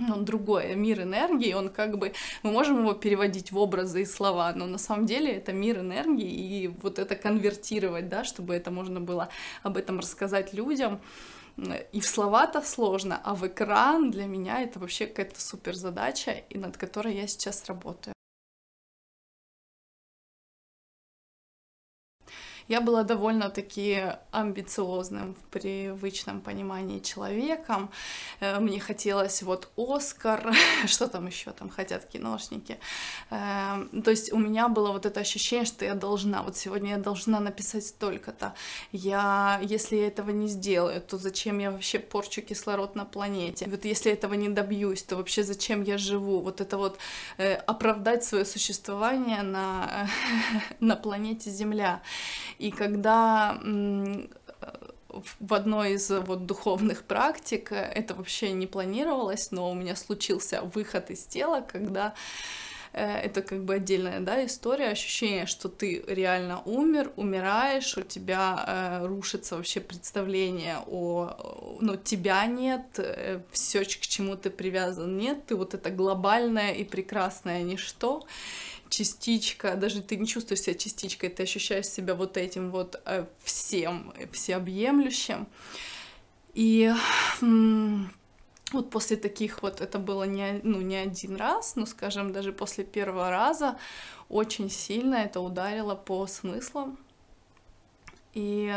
он 0.00 0.24
другой, 0.24 0.74
мир 0.74 1.02
энергии, 1.02 1.52
он 1.52 1.68
как 1.68 1.98
бы, 1.98 2.12
мы 2.42 2.52
можем 2.52 2.80
его 2.80 2.92
переводить 2.92 3.52
в 3.52 3.58
образы 3.58 4.02
и 4.02 4.06
слова, 4.06 4.52
но 4.54 4.66
на 4.66 4.78
самом 4.78 5.06
деле 5.06 5.32
это 5.32 5.52
мир 5.52 5.80
энергии, 5.80 6.30
и 6.30 6.68
вот 6.68 6.98
это 6.98 7.16
конвертировать, 7.16 8.08
да, 8.08 8.24
чтобы 8.24 8.54
это 8.54 8.70
можно 8.70 9.00
было 9.00 9.28
об 9.62 9.76
этом 9.76 9.98
рассказать 9.98 10.54
людям, 10.54 11.00
и 11.92 12.00
в 12.00 12.06
слова-то 12.06 12.62
сложно, 12.62 13.20
а 13.24 13.34
в 13.34 13.46
экран 13.46 14.10
для 14.10 14.26
меня 14.26 14.62
это 14.62 14.78
вообще 14.78 15.06
какая-то 15.06 15.40
супер 15.40 15.74
задача, 15.74 16.32
и 16.50 16.58
над 16.58 16.76
которой 16.76 17.14
я 17.14 17.26
сейчас 17.26 17.66
работаю. 17.66 18.14
Я 22.68 22.82
была 22.82 23.02
довольно-таки 23.02 24.12
амбициозным 24.30 25.34
в 25.34 25.42
привычном 25.50 26.42
понимании 26.42 26.98
человеком. 26.98 27.90
Э, 28.40 28.60
мне 28.60 28.78
хотелось 28.78 29.42
вот 29.42 29.70
Оскар, 29.76 30.54
что 30.86 31.08
там 31.08 31.26
еще 31.26 31.50
там 31.52 31.70
хотят 31.70 32.04
киношники. 32.04 32.78
Э, 33.30 33.86
то 34.04 34.10
есть 34.10 34.32
у 34.32 34.38
меня 34.38 34.68
было 34.68 34.92
вот 34.92 35.06
это 35.06 35.20
ощущение, 35.20 35.64
что 35.64 35.86
я 35.86 35.94
должна, 35.94 36.42
вот 36.42 36.56
сегодня 36.58 36.90
я 36.90 36.98
должна 36.98 37.40
написать 37.40 37.86
столько-то. 37.86 38.52
Я, 38.92 39.60
если 39.62 39.96
я 39.96 40.06
этого 40.06 40.30
не 40.30 40.48
сделаю, 40.48 41.00
то 41.00 41.16
зачем 41.16 41.58
я 41.60 41.70
вообще 41.70 41.98
порчу 41.98 42.42
кислород 42.42 42.94
на 42.94 43.06
планете? 43.06 43.66
Вот 43.70 43.86
если 43.86 44.12
этого 44.12 44.34
не 44.34 44.50
добьюсь, 44.50 45.02
то 45.02 45.16
вообще 45.16 45.42
зачем 45.42 45.84
я 45.84 45.96
живу? 45.96 46.40
Вот 46.40 46.60
это 46.60 46.76
вот 46.76 46.98
э, 47.38 47.54
оправдать 47.54 48.24
свое 48.24 48.44
существование 48.44 49.42
на, 49.42 50.06
на 50.80 50.96
планете 50.96 51.48
Земля. 51.50 52.02
И 52.58 52.70
когда 52.70 53.60
в 55.40 55.54
одной 55.54 55.92
из 55.92 56.10
вот 56.10 56.46
духовных 56.46 57.02
практик 57.04 57.72
это 57.72 58.14
вообще 58.14 58.52
не 58.52 58.66
планировалось, 58.66 59.50
но 59.50 59.70
у 59.70 59.74
меня 59.74 59.96
случился 59.96 60.62
выход 60.62 61.10
из 61.10 61.24
тела, 61.24 61.60
когда 61.60 62.14
э, 62.92 63.04
это 63.04 63.42
как 63.42 63.64
бы 63.64 63.74
отдельная 63.74 64.20
да, 64.20 64.44
история, 64.44 64.88
ощущение, 64.88 65.46
что 65.46 65.68
ты 65.68 66.04
реально 66.06 66.60
умер, 66.64 67.12
умираешь, 67.16 67.96
у 67.96 68.02
тебя 68.02 68.64
э, 68.66 69.06
рушится 69.06 69.56
вообще 69.56 69.80
представление 69.80 70.78
о, 70.86 71.78
ну, 71.80 71.96
тебя 71.96 72.44
нет, 72.46 72.98
э, 72.98 73.40
все, 73.50 73.84
к 73.84 73.88
чему 73.88 74.36
ты 74.36 74.50
привязан, 74.50 75.16
нет, 75.16 75.46
ты 75.46 75.56
вот 75.56 75.74
это 75.74 75.90
глобальное 75.90 76.72
и 76.72 76.84
прекрасное 76.84 77.62
ничто, 77.62 78.26
частичка, 78.88 79.76
даже 79.76 80.02
ты 80.02 80.16
не 80.16 80.26
чувствуешь 80.26 80.62
себя 80.62 80.74
частичкой, 80.74 81.28
ты 81.28 81.42
ощущаешь 81.42 81.86
себя 81.86 82.14
вот 82.14 82.36
этим 82.36 82.70
вот 82.70 83.00
э, 83.04 83.26
всем, 83.42 84.12
э, 84.16 84.26
всеобъемлющим. 84.32 85.46
И 86.54 86.92
вот 88.72 88.90
после 88.90 89.16
таких 89.16 89.62
вот, 89.62 89.80
это 89.80 89.98
было 89.98 90.24
не, 90.24 90.60
ну, 90.62 90.80
не 90.80 90.96
один 90.96 91.36
раз, 91.36 91.76
но, 91.76 91.86
скажем, 91.86 92.32
даже 92.32 92.52
после 92.52 92.84
первого 92.84 93.30
раза 93.30 93.78
очень 94.28 94.70
сильно 94.70 95.16
это 95.16 95.40
ударило 95.40 95.94
по 95.94 96.26
смыслам. 96.26 96.98
И 98.34 98.74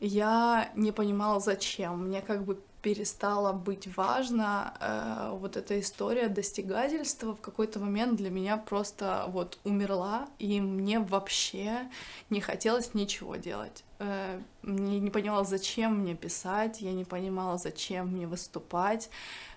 я 0.00 0.70
не 0.76 0.92
понимала, 0.92 1.40
зачем. 1.40 2.06
Мне 2.06 2.20
как 2.20 2.44
бы 2.44 2.60
перестала 2.84 3.54
быть 3.54 3.88
важна 3.96 4.74
э, 4.78 5.38
вот 5.38 5.56
эта 5.56 5.80
история 5.80 6.28
достигательства 6.28 7.34
в 7.34 7.40
какой-то 7.40 7.80
момент 7.80 8.16
для 8.16 8.28
меня 8.28 8.58
просто 8.58 9.24
вот 9.28 9.58
умерла, 9.64 10.28
и 10.38 10.60
мне 10.60 10.98
вообще 10.98 11.88
не 12.28 12.42
хотелось 12.42 12.92
ничего 12.92 13.36
делать. 13.36 13.84
Э, 14.00 14.38
мне 14.60 15.00
не 15.00 15.08
понимала, 15.08 15.44
зачем 15.44 16.00
мне 16.00 16.14
писать, 16.14 16.82
я 16.82 16.92
не 16.92 17.06
понимала, 17.06 17.56
зачем 17.56 18.08
мне 18.08 18.26
выступать. 18.26 19.08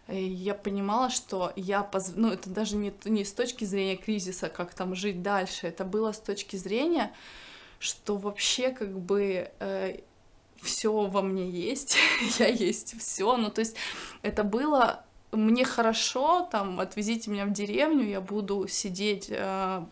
Я 0.07 0.53
понимала, 0.53 1.09
что 1.09 1.51
я, 1.57 1.83
позв... 1.83 2.13
ну 2.15 2.31
это 2.31 2.49
даже 2.49 2.77
не, 2.77 2.93
не 3.03 3.25
с 3.25 3.33
точки 3.33 3.65
зрения 3.65 3.97
кризиса, 3.97 4.47
как 4.47 4.73
там 4.73 4.95
жить 4.95 5.21
дальше, 5.21 5.67
это 5.67 5.83
было 5.83 6.13
с 6.13 6.19
точки 6.19 6.55
зрения, 6.55 7.11
что 7.79 8.15
вообще 8.15 8.69
как 8.71 8.97
бы 8.97 9.51
э, 9.59 9.97
все 10.61 10.91
во 10.91 11.21
мне 11.21 11.49
есть, 11.49 11.97
я 12.39 12.47
есть 12.47 12.99
все. 12.99 13.37
Ну, 13.37 13.49
то 13.49 13.59
есть 13.59 13.75
это 14.21 14.43
было 14.43 15.03
мне 15.31 15.65
хорошо, 15.65 16.47
там, 16.51 16.79
отвезите 16.79 17.29
меня 17.29 17.45
в 17.45 17.51
деревню, 17.51 18.07
я 18.07 18.21
буду 18.21 18.67
сидеть 18.67 19.27
э, 19.29 19.85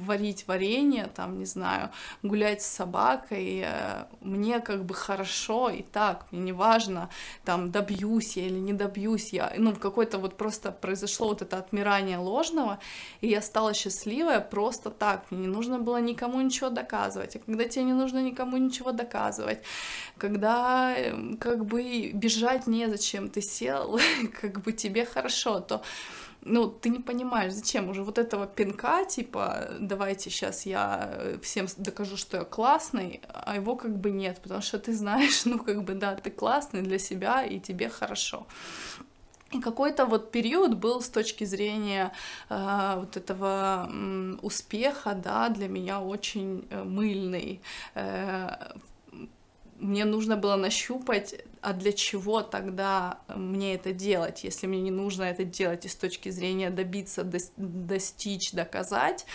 варить 0.00 0.46
варенье, 0.46 1.08
там, 1.14 1.38
не 1.38 1.44
знаю, 1.44 1.90
гулять 2.22 2.62
с 2.62 2.66
собакой, 2.66 3.62
э, 3.64 4.04
мне 4.20 4.60
как 4.60 4.84
бы 4.84 4.94
хорошо 4.94 5.70
и 5.70 5.82
так, 5.82 6.26
мне 6.30 6.40
не 6.40 6.52
важно, 6.52 7.08
там, 7.44 7.70
добьюсь 7.70 8.36
я 8.36 8.46
или 8.46 8.58
не 8.58 8.72
добьюсь 8.72 9.32
я, 9.32 9.52
ну, 9.56 9.74
какой-то 9.74 10.18
вот 10.18 10.36
просто 10.36 10.72
произошло 10.72 11.28
вот 11.28 11.42
это 11.42 11.58
отмирание 11.58 12.18
ложного, 12.18 12.78
и 13.20 13.28
я 13.28 13.42
стала 13.42 13.74
счастливая 13.74 14.40
просто 14.40 14.90
так, 14.90 15.30
мне 15.30 15.40
не 15.40 15.48
нужно 15.48 15.78
было 15.78 16.00
никому 16.00 16.40
ничего 16.40 16.70
доказывать, 16.70 17.36
а 17.36 17.38
когда 17.38 17.64
тебе 17.64 17.84
не 17.84 17.92
нужно 17.92 18.22
никому 18.22 18.56
ничего 18.56 18.92
доказывать, 18.92 19.58
когда 20.18 20.94
эм, 20.96 21.36
как 21.36 21.64
бы 21.64 22.10
бежать 22.12 22.66
незачем, 22.66 23.28
ты 23.28 23.40
сел, 23.42 24.00
как 24.40 24.62
бы 24.62 24.72
тебе 24.72 25.04
хорошо, 25.04 25.60
то 25.60 25.82
ну, 26.46 26.68
ты 26.68 26.90
не 26.90 27.00
понимаешь, 27.00 27.52
зачем 27.52 27.88
уже 27.88 28.02
вот 28.02 28.18
этого 28.18 28.46
пинка, 28.46 29.04
типа, 29.04 29.70
давайте 29.80 30.30
сейчас 30.30 30.66
я 30.66 31.38
всем 31.42 31.66
докажу, 31.76 32.16
что 32.16 32.38
я 32.38 32.44
классный, 32.44 33.20
а 33.28 33.56
его 33.56 33.76
как 33.76 33.98
бы 33.98 34.10
нет, 34.10 34.40
потому 34.42 34.62
что 34.62 34.78
ты 34.78 34.92
знаешь, 34.92 35.44
ну, 35.46 35.58
как 35.58 35.82
бы, 35.82 35.94
да, 35.94 36.14
ты 36.14 36.30
классный 36.30 36.82
для 36.82 36.98
себя, 36.98 37.44
и 37.44 37.58
тебе 37.60 37.88
хорошо. 37.88 38.46
И 39.52 39.60
какой-то 39.60 40.06
вот 40.06 40.32
период 40.32 40.74
был 40.74 41.00
с 41.00 41.08
точки 41.08 41.44
зрения 41.44 42.12
э, 42.48 42.94
вот 42.96 43.16
этого 43.16 43.88
э, 43.90 44.36
успеха, 44.42 45.14
да, 45.14 45.48
для 45.48 45.68
меня 45.68 46.00
очень 46.00 46.66
э, 46.70 46.82
мыльный. 46.84 47.60
Э, 47.94 48.72
мне 49.78 50.04
нужно 50.04 50.36
было 50.36 50.56
нащупать 50.56 51.34
а 51.62 51.72
для 51.72 51.92
чего 51.92 52.42
тогда 52.42 53.20
мне 53.28 53.74
это 53.74 53.92
делать, 53.92 54.44
если 54.44 54.66
мне 54.66 54.80
не 54.80 54.90
нужно 54.90 55.24
это 55.24 55.44
делать 55.44 55.84
и 55.84 55.88
с 55.88 55.96
точки 55.96 56.28
зрения 56.30 56.70
добиться, 56.70 57.24
достичь, 57.56 58.52
доказать, 58.52 59.26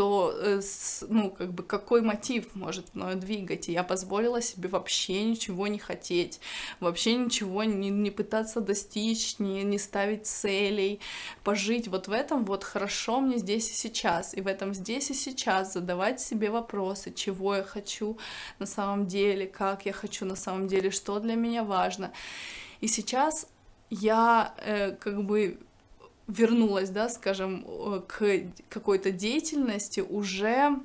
то, 0.00 0.32
э, 0.34 0.62
ну, 1.08 1.30
как 1.30 1.52
бы, 1.52 1.62
какой 1.62 2.00
мотив 2.00 2.54
может 2.54 2.94
мною 2.94 3.16
двигать? 3.16 3.68
И 3.68 3.72
я 3.72 3.82
позволила 3.82 4.40
себе 4.40 4.70
вообще 4.70 5.22
ничего 5.24 5.66
не 5.66 5.78
хотеть, 5.78 6.40
вообще 6.80 7.16
ничего 7.16 7.64
не, 7.64 7.90
не 7.90 8.10
пытаться 8.10 8.62
достичь, 8.62 9.38
не, 9.38 9.62
не 9.62 9.78
ставить 9.78 10.26
целей, 10.26 11.00
пожить 11.44 11.88
вот 11.88 12.08
в 12.08 12.12
этом 12.12 12.46
вот 12.46 12.64
хорошо 12.64 13.20
мне 13.20 13.36
здесь 13.36 13.70
и 13.70 13.74
сейчас, 13.74 14.32
и 14.34 14.40
в 14.40 14.46
этом 14.46 14.72
здесь 14.72 15.10
и 15.10 15.14
сейчас 15.14 15.74
задавать 15.74 16.18
себе 16.18 16.50
вопросы, 16.50 17.12
чего 17.12 17.56
я 17.56 17.62
хочу 17.62 18.16
на 18.58 18.64
самом 18.64 19.06
деле, 19.06 19.46
как 19.46 19.84
я 19.84 19.92
хочу 19.92 20.24
на 20.24 20.36
самом 20.36 20.66
деле, 20.66 20.90
что 20.90 21.18
для 21.18 21.34
меня 21.34 21.62
важно. 21.70 22.12
И 22.82 22.88
сейчас 22.88 23.46
я 23.88 24.54
э, 24.58 24.92
как 24.92 25.24
бы 25.24 25.58
вернулась, 26.26 26.90
да, 26.90 27.08
скажем, 27.08 27.64
к 28.06 28.42
какой-то 28.68 29.10
деятельности 29.10 30.00
уже 30.00 30.80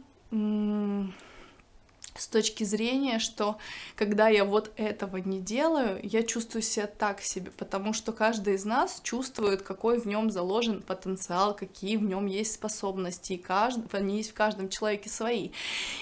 с 2.18 2.28
точки 2.28 2.64
зрения, 2.64 3.20
что 3.20 3.58
когда 3.96 4.30
я 4.30 4.46
вот 4.46 4.72
этого 4.78 5.18
не 5.18 5.42
делаю, 5.42 6.00
я 6.02 6.24
чувствую 6.24 6.62
себя 6.62 6.88
так 6.88 7.22
себе, 7.22 7.52
потому 7.52 7.94
что 7.94 8.14
каждый 8.14 8.56
из 8.56 8.66
нас 8.66 9.02
чувствует, 9.04 9.62
какой 9.62 10.00
в 10.00 10.08
нем 10.08 10.32
заложен 10.32 10.82
потенциал, 10.82 11.56
какие 11.56 11.98
в 11.98 12.04
нем 12.04 12.26
есть 12.26 12.54
способности, 12.54 13.34
и 13.34 13.38
каждый, 13.38 13.86
они 13.92 14.18
есть 14.18 14.32
в 14.32 14.34
каждом 14.34 14.70
человеке 14.70 15.10
свои. 15.10 15.50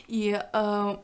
И 0.07 0.39
э, 0.41 0.97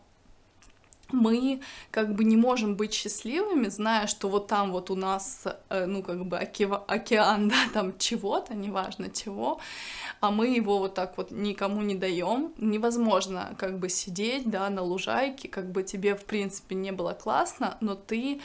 мы 1.12 1.62
как 1.92 2.14
бы 2.14 2.24
не 2.24 2.38
можем 2.38 2.76
быть 2.76 2.94
счастливыми, 2.94 3.68
зная, 3.68 4.08
что 4.08 4.30
вот 4.30 4.48
там 4.48 4.72
вот 4.72 4.90
у 4.90 4.96
нас, 4.96 5.44
э, 5.70 5.86
ну, 5.86 6.04
как 6.04 6.26
бы 6.26 6.38
океан, 6.38 7.50
да, 7.50 7.56
там 7.74 7.98
чего-то, 7.98 8.54
неважно 8.54 9.10
чего, 9.10 9.60
а 10.22 10.32
мы 10.32 10.48
его 10.48 10.80
вот 10.80 10.94
так 10.94 11.18
вот 11.18 11.32
никому 11.32 11.82
не 11.82 11.96
даем. 11.96 12.54
Невозможно 12.58 13.56
как 13.58 13.80
бы 13.80 13.90
сидеть, 13.90 14.50
да, 14.50 14.70
на 14.70 14.82
лужайке, 14.82 15.48
как 15.48 15.72
бы 15.72 15.84
тебе, 15.84 16.16
в 16.16 16.26
принципе, 16.26 16.76
не 16.76 16.92
было 16.92 17.14
классно, 17.14 17.78
но 17.82 17.96
ты 17.96 18.42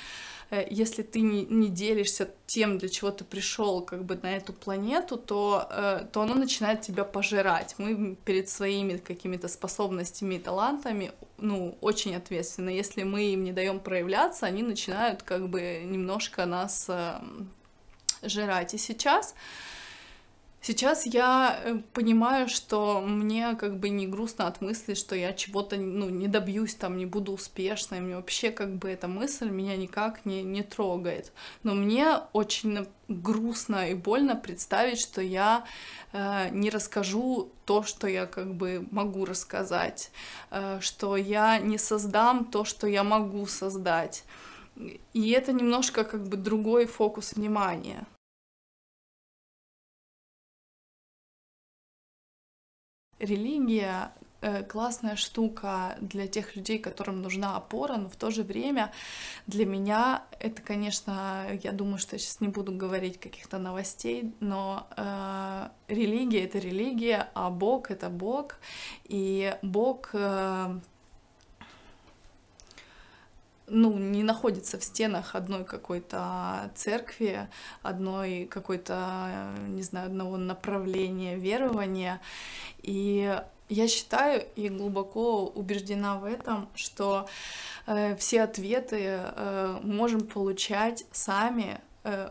если 0.71 1.03
ты 1.03 1.21
не, 1.21 1.45
не 1.45 1.69
делишься 1.69 2.31
тем, 2.47 2.79
для 2.79 2.89
чего 2.89 3.11
ты 3.11 3.25
пришел 3.25 3.83
как 3.83 4.05
бы 4.05 4.19
на 4.23 4.37
эту 4.37 4.53
планету, 4.53 5.17
то, 5.17 5.67
э, 5.71 6.07
то 6.13 6.23
оно 6.23 6.35
начинает 6.35 6.83
тебя 6.83 7.05
пожирать. 7.05 7.75
Мы 7.79 8.17
перед 8.25 8.49
своими 8.49 8.97
какими-то 8.99 9.49
способностями 9.49 10.37
и 10.37 10.39
талантами, 10.39 11.13
ну, 11.39 11.77
очень 11.81 12.15
ответственны. 12.15 12.71
Если 12.71 13.03
мы 13.03 13.33
им 13.33 13.45
не 13.45 13.53
даем 13.53 13.81
проявляться, 13.81 14.47
они 14.47 14.63
начинают 14.63 15.23
как 15.23 15.49
бы 15.49 15.83
немножко 15.85 16.47
нас 16.47 16.87
э, 16.89 17.21
жрать. 18.23 18.75
И 18.75 18.79
сейчас 18.79 19.35
Сейчас 20.67 21.05
я 21.05 21.61
э, 21.63 21.75
понимаю, 21.93 22.49
что 22.49 23.03
мне 23.03 23.55
как 23.55 23.79
бы 23.79 23.91
не 23.91 24.07
грустно 24.07 24.47
от 24.47 24.63
мысли, 24.63 24.95
что 24.95 25.15
я 25.15 25.35
чего-то 25.35 25.77
ну, 25.77 26.09
не 26.09 26.27
добьюсь, 26.27 26.75
там, 26.75 26.97
не 26.97 27.05
буду 27.05 27.33
успешной. 27.33 28.01
Мне 28.01 28.17
вообще 28.17 28.51
как 28.51 28.77
бы 28.77 28.89
эта 28.89 29.07
мысль 29.07 29.51
меня 29.51 29.77
никак 29.77 30.25
не, 30.25 30.43
не 30.43 30.63
трогает. 30.63 31.33
Но 31.65 31.75
мне 31.75 32.17
очень 32.33 32.87
грустно 33.09 33.91
и 33.91 33.95
больно 33.95 34.37
представить, 34.37 34.99
что 34.99 35.21
я 35.21 35.67
э, 36.15 36.49
не 36.49 36.71
расскажу 36.71 37.53
то, 37.67 37.83
что 37.83 38.07
я 38.07 38.25
как 38.25 38.55
бы 38.55 38.89
могу 38.91 39.27
рассказать, 39.27 40.11
э, 40.51 40.79
что 40.81 41.19
я 41.19 41.59
не 41.59 41.77
создам 41.77 42.47
то, 42.47 42.65
что 42.65 42.87
я 42.87 43.05
могу 43.05 43.45
создать. 43.45 44.25
И 45.13 45.31
это 45.31 45.53
немножко 45.53 46.05
как 46.05 46.27
бы 46.27 46.39
другой 46.39 46.87
фокус 46.87 47.35
внимания. 47.35 48.07
Религия 53.25 54.13
э, 54.41 54.63
классная 54.63 55.17
штука 55.17 55.97
для 56.01 56.27
тех 56.27 56.57
людей, 56.57 56.79
которым 56.79 57.23
нужна 57.23 57.57
опора, 57.57 57.97
но 57.97 58.09
в 58.09 58.17
то 58.17 58.31
же 58.31 58.43
время 58.43 58.93
для 59.47 59.67
меня 59.67 60.25
это, 60.39 60.63
конечно, 60.63 61.47
я 61.63 61.73
думаю, 61.73 61.99
что 61.99 62.17
я 62.17 62.19
сейчас 62.19 62.41
не 62.41 62.49
буду 62.49 62.73
говорить 62.73 63.19
каких-то 63.19 63.59
новостей, 63.59 64.35
но 64.41 64.87
э, 64.97 65.69
религия 65.89 66.45
это 66.45 66.59
религия, 66.59 67.29
а 67.35 67.51
Бог 67.51 67.91
это 67.91 68.09
Бог, 68.09 68.59
и 69.05 69.57
Бог 69.63 70.11
э, 70.13 70.79
ну, 73.67 73.97
не 73.97 74.23
находится 74.23 74.79
в 74.79 74.85
стенах 74.85 75.35
одной 75.35 75.65
какой-то 75.65 76.71
церкви, 76.75 77.49
одной 77.83 78.47
какой-то, 78.51 79.55
не 79.69 79.83
знаю, 79.83 80.07
одного 80.07 80.37
направления 80.37 81.37
верования. 81.37 82.21
И 82.83 83.41
я 83.69 83.89
считаю 83.89 84.47
и 84.57 84.69
глубоко 84.69 85.47
убеждена 85.47 86.19
в 86.19 86.25
этом, 86.25 86.69
что 86.75 87.27
э, 87.87 88.15
все 88.17 88.43
ответы 88.43 89.01
э, 89.03 89.81
можем 89.83 90.27
получать 90.27 91.07
сами 91.13 91.81
э, 92.05 92.31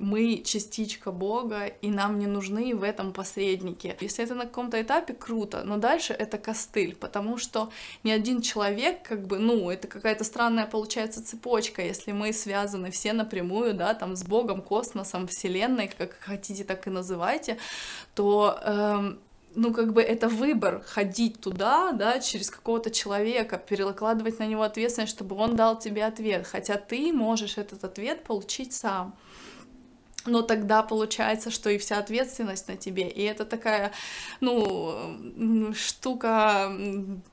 мы 0.00 0.42
частичка 0.44 1.10
Бога, 1.10 1.66
и 1.66 1.88
нам 1.88 2.18
не 2.18 2.26
нужны 2.26 2.74
в 2.74 2.82
этом 2.82 3.12
посредники. 3.12 3.96
Если 4.00 4.24
это 4.24 4.34
на 4.34 4.44
каком-то 4.44 4.80
этапе, 4.80 5.14
круто, 5.14 5.62
но 5.64 5.76
дальше 5.76 6.12
это 6.12 6.38
костыль, 6.38 6.94
потому 6.94 7.38
что 7.38 7.70
ни 8.04 8.10
один 8.10 8.40
человек, 8.40 9.02
как 9.02 9.26
бы, 9.26 9.38
ну, 9.38 9.70
это 9.70 9.88
какая-то 9.88 10.24
странная 10.24 10.66
получается 10.66 11.24
цепочка, 11.24 11.82
если 11.82 12.12
мы 12.12 12.32
связаны 12.32 12.90
все 12.90 13.12
напрямую, 13.12 13.74
да, 13.74 13.94
там, 13.94 14.16
с 14.16 14.24
Богом, 14.24 14.62
космосом, 14.62 15.26
Вселенной, 15.26 15.88
как 15.88 16.14
хотите, 16.20 16.64
так 16.64 16.86
и 16.86 16.90
называйте, 16.90 17.58
то 18.14 18.58
эм, 18.64 19.18
ну, 19.54 19.72
как 19.72 19.92
бы 19.92 20.02
это 20.02 20.28
выбор 20.28 20.82
ходить 20.86 21.40
туда, 21.40 21.92
да, 21.92 22.20
через 22.20 22.50
какого-то 22.50 22.90
человека, 22.90 23.58
перекладывать 23.58 24.38
на 24.38 24.46
него 24.46 24.62
ответственность, 24.62 25.12
чтобы 25.12 25.36
он 25.36 25.56
дал 25.56 25.78
тебе 25.78 26.04
ответ, 26.04 26.46
хотя 26.46 26.76
ты 26.76 27.12
можешь 27.12 27.58
этот 27.58 27.82
ответ 27.84 28.24
получить 28.24 28.72
сам 28.72 29.14
но 30.26 30.42
тогда 30.42 30.82
получается, 30.82 31.50
что 31.50 31.70
и 31.70 31.78
вся 31.78 31.98
ответственность 31.98 32.68
на 32.68 32.76
тебе. 32.76 33.08
И 33.08 33.22
это 33.22 33.44
такая, 33.44 33.92
ну, 34.40 35.72
штука 35.74 36.72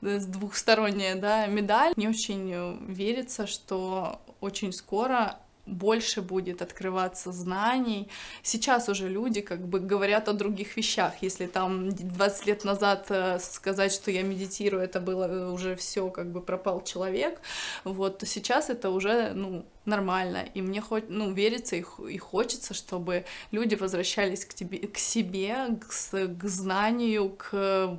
двухсторонняя, 0.00 1.16
да, 1.16 1.46
медаль. 1.46 1.92
Не 1.96 2.08
очень 2.08 2.78
верится, 2.86 3.46
что 3.46 4.20
очень 4.40 4.72
скоро 4.72 5.38
больше 5.66 6.22
будет 6.22 6.62
открываться 6.62 7.32
знаний. 7.32 8.08
Сейчас 8.42 8.88
уже 8.88 9.08
люди 9.08 9.40
как 9.40 9.66
бы 9.66 9.80
говорят 9.80 10.28
о 10.28 10.32
других 10.32 10.76
вещах. 10.76 11.14
Если 11.20 11.46
там 11.46 11.90
20 11.90 12.46
лет 12.46 12.64
назад 12.64 13.06
э, 13.10 13.38
сказать, 13.40 13.92
что 13.92 14.10
я 14.10 14.22
медитирую, 14.22 14.82
это 14.82 15.00
было 15.00 15.24
э, 15.24 15.50
уже 15.50 15.74
все 15.74 16.08
как 16.08 16.30
бы 16.30 16.40
пропал 16.40 16.84
человек, 16.84 17.40
вот, 17.84 18.18
то 18.18 18.26
сейчас 18.26 18.70
это 18.70 18.90
уже, 18.90 19.32
ну, 19.34 19.66
нормально. 19.84 20.44
И 20.54 20.62
мне 20.62 20.80
хоть, 20.80 21.10
ну, 21.10 21.32
верится 21.32 21.76
и, 21.76 21.84
и 22.08 22.18
хочется, 22.18 22.74
чтобы 22.74 23.24
люди 23.50 23.74
возвращались 23.74 24.44
к 24.44 24.54
тебе, 24.54 24.86
к 24.86 24.98
себе, 24.98 25.78
к, 25.80 25.88
к 25.88 26.44
знанию, 26.44 27.30
к 27.30 27.98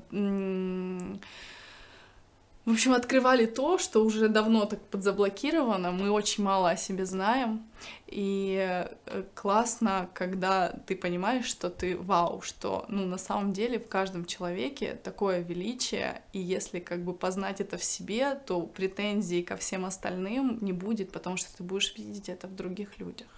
в 2.68 2.72
общем, 2.72 2.92
открывали 2.92 3.46
то, 3.46 3.78
что 3.78 4.04
уже 4.04 4.28
давно 4.28 4.66
так 4.66 4.82
подзаблокировано, 4.82 5.94
мы 5.94 6.12
очень 6.12 6.44
мало 6.44 6.72
о 6.72 6.76
себе 6.76 7.06
знаем, 7.06 7.66
и 8.08 8.86
э, 9.06 9.24
классно, 9.34 10.10
когда 10.14 10.74
ты 10.86 10.98
понимаешь, 10.98 11.46
что 11.46 11.70
ты 11.70 11.96
вау, 11.96 12.42
что, 12.42 12.84
ну, 12.90 13.06
на 13.06 13.18
самом 13.18 13.54
деле 13.54 13.80
в 13.80 13.88
каждом 13.88 14.26
человеке 14.26 15.00
такое 15.02 15.40
величие, 15.40 16.22
и 16.34 16.40
если 16.40 16.80
как 16.80 17.06
бы 17.06 17.14
познать 17.14 17.62
это 17.62 17.78
в 17.78 17.84
себе, 17.86 18.36
то 18.36 18.60
претензий 18.60 19.44
ко 19.44 19.56
всем 19.56 19.86
остальным 19.86 20.58
не 20.60 20.74
будет, 20.74 21.14
потому 21.14 21.38
что 21.38 21.56
ты 21.56 21.64
будешь 21.64 21.96
видеть 21.98 22.28
это 22.28 22.48
в 22.48 22.56
других 22.56 23.00
людях. 23.00 23.30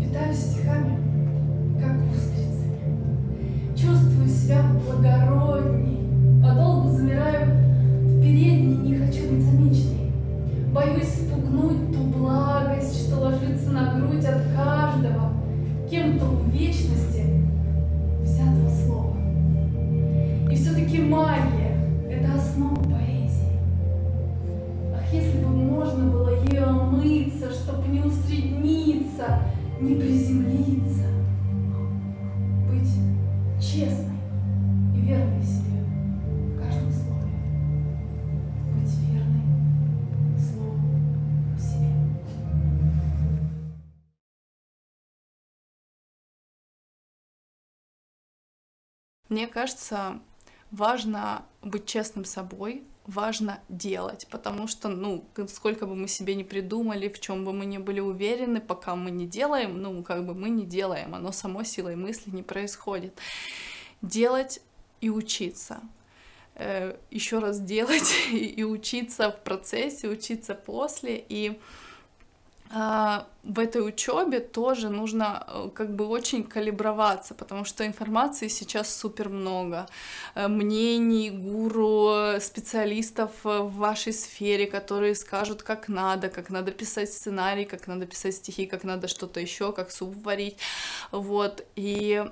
Питаюсь 0.00 0.38
стихами, 0.38 0.96
как 1.78 2.16
устрицами, 2.16 3.76
чувствую 3.76 4.28
себя 4.30 4.62
благородней, 4.86 6.42
подолгу 6.42 6.96
замираю 6.96 7.63
передней 8.24 8.76
не 8.76 8.96
хочу 8.96 9.28
быть 9.30 9.44
замеченной. 9.44 10.10
Боюсь 10.72 11.08
спугнуть 11.08 11.92
ту 11.92 12.04
благость, 12.04 13.06
что 13.06 13.20
ложится 13.20 13.70
на 13.70 14.00
грудь 14.00 14.24
от 14.24 14.42
каждого, 14.56 15.32
кем-то 15.90 16.24
в 16.24 16.48
вечности 16.48 17.24
взятого 18.22 18.70
слова. 18.70 19.16
И 20.50 20.56
все-таки 20.56 21.02
магия— 21.02 21.76
это 22.10 22.34
основа 22.34 22.76
поэзии. 22.76 23.58
Ах, 24.94 25.12
если 25.12 25.44
бы 25.44 25.48
можно 25.48 26.10
было 26.10 26.30
ею 26.50 26.66
омыться, 26.66 27.50
чтоб 27.52 27.86
не 27.88 28.00
усредниться, 28.00 29.40
не 29.80 29.96
приземлиться, 29.96 31.04
Мне 49.34 49.48
кажется, 49.48 50.20
важно 50.70 51.44
быть 51.60 51.86
честным 51.86 52.24
собой, 52.24 52.84
важно 53.04 53.58
делать, 53.68 54.28
потому 54.30 54.68
что, 54.68 54.88
ну, 54.88 55.24
сколько 55.48 55.86
бы 55.86 55.96
мы 55.96 56.06
себе 56.06 56.36
не 56.36 56.44
придумали, 56.44 57.08
в 57.08 57.18
чем 57.18 57.44
бы 57.44 57.52
мы 57.52 57.66
не 57.66 57.80
были 57.80 57.98
уверены, 57.98 58.60
пока 58.60 58.94
мы 58.94 59.10
не 59.10 59.26
делаем, 59.26 59.82
ну, 59.82 60.04
как 60.04 60.24
бы 60.24 60.34
мы 60.34 60.50
не 60.50 60.64
делаем, 60.64 61.16
оно 61.16 61.32
само 61.32 61.64
силой 61.64 61.96
мысли 61.96 62.30
не 62.30 62.44
происходит. 62.44 63.18
Делать 64.02 64.60
и 65.00 65.10
учиться. 65.10 65.80
Э, 66.54 66.96
еще 67.10 67.40
раз 67.40 67.58
делать 67.58 68.14
и 68.32 68.62
учиться 68.62 69.32
в 69.32 69.42
процессе, 69.42 70.06
учиться 70.06 70.54
после. 70.54 71.24
И 71.28 71.58
в 72.74 73.58
этой 73.58 73.86
учебе 73.86 74.40
тоже 74.40 74.88
нужно 74.88 75.44
э, 75.46 75.70
как 75.74 75.94
бы 75.94 76.06
очень 76.06 76.44
калиброваться, 76.44 77.34
потому 77.34 77.64
что 77.64 77.86
информации 77.86 78.48
сейчас 78.48 78.94
супер 78.94 79.28
много, 79.28 79.86
э, 80.34 80.48
мнений, 80.48 81.30
гуру, 81.30 82.40
специалистов 82.40 83.30
в 83.44 83.68
вашей 83.76 84.12
сфере, 84.12 84.66
которые 84.66 85.14
скажут, 85.14 85.62
как 85.62 85.88
надо, 85.88 86.28
как 86.28 86.50
надо 86.50 86.72
писать 86.72 87.12
сценарий, 87.12 87.64
как 87.64 87.86
надо 87.86 88.06
писать 88.06 88.34
стихи, 88.34 88.66
как 88.66 88.84
надо 88.84 89.08
что-то 89.08 89.40
еще, 89.40 89.72
как 89.72 89.90
суп 89.90 90.14
варить, 90.24 90.56
вот, 91.12 91.64
и 91.76 92.24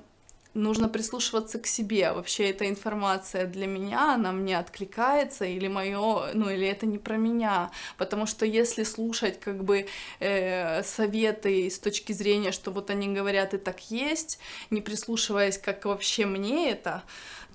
нужно 0.55 0.89
прислушиваться 0.89 1.59
к 1.59 1.67
себе. 1.67 2.13
Вообще 2.13 2.51
эта 2.51 2.69
информация 2.69 3.47
для 3.47 3.67
меня, 3.67 4.15
она 4.15 4.33
мне 4.33 4.59
откликается 4.59 5.45
или 5.45 5.69
мое, 5.69 6.33
ну 6.35 6.51
или 6.51 6.67
это 6.67 6.87
не 6.87 6.99
про 6.99 7.17
меня, 7.17 7.71
потому 7.97 8.27
что 8.27 8.45
если 8.47 8.85
слушать 8.85 9.41
как 9.41 9.65
бы 9.65 9.87
э, 10.21 10.83
советы 10.83 11.71
с 11.71 11.79
точки 11.79 12.13
зрения, 12.13 12.53
что 12.53 12.71
вот 12.71 12.91
они 12.91 13.09
говорят 13.09 13.55
и 13.55 13.59
так 13.59 13.91
есть, 13.91 14.39
не 14.71 14.81
прислушиваясь, 14.81 15.59
как 15.59 15.85
вообще 15.85 16.27
мне 16.27 16.71
это, 16.71 17.03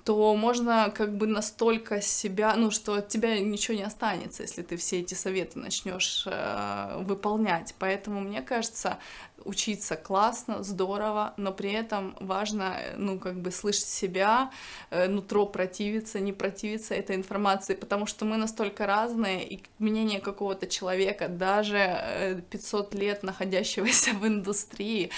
то 0.08 0.34
можно 0.36 0.90
как 0.96 1.18
бы 1.18 1.26
настолько 1.26 2.00
себя, 2.00 2.56
ну, 2.56 2.70
что 2.70 2.94
от 2.94 3.08
тебя 3.08 3.38
ничего 3.40 3.76
не 3.76 3.82
останется, 3.82 4.42
если 4.42 4.62
ты 4.62 4.78
все 4.78 5.00
эти 5.00 5.12
советы 5.12 5.58
начнешь 5.58 6.24
э, 6.24 7.02
выполнять. 7.02 7.74
Поэтому 7.78 8.20
мне 8.20 8.40
кажется, 8.40 8.96
учиться 9.44 9.96
классно, 9.96 10.62
здорово, 10.62 11.34
но 11.36 11.52
при 11.52 11.72
этом 11.72 12.16
важно, 12.20 12.78
ну, 12.96 13.18
как 13.18 13.38
бы 13.38 13.50
слышать 13.50 13.84
себя, 13.84 14.50
э, 14.88 15.08
нутро 15.08 15.44
противиться, 15.44 16.20
не 16.20 16.32
противиться 16.32 16.94
этой 16.94 17.14
информации, 17.14 17.74
потому 17.74 18.06
что 18.06 18.24
мы 18.24 18.38
настолько 18.38 18.86
разные, 18.86 19.46
и 19.46 19.62
мнение 19.78 20.20
какого-то 20.20 20.66
человека, 20.68 21.28
даже 21.28 22.42
500 22.48 22.94
э, 22.94 22.98
лет 22.98 23.22
находящегося 23.22 24.12
в 24.14 24.26
индустрии, 24.26 25.10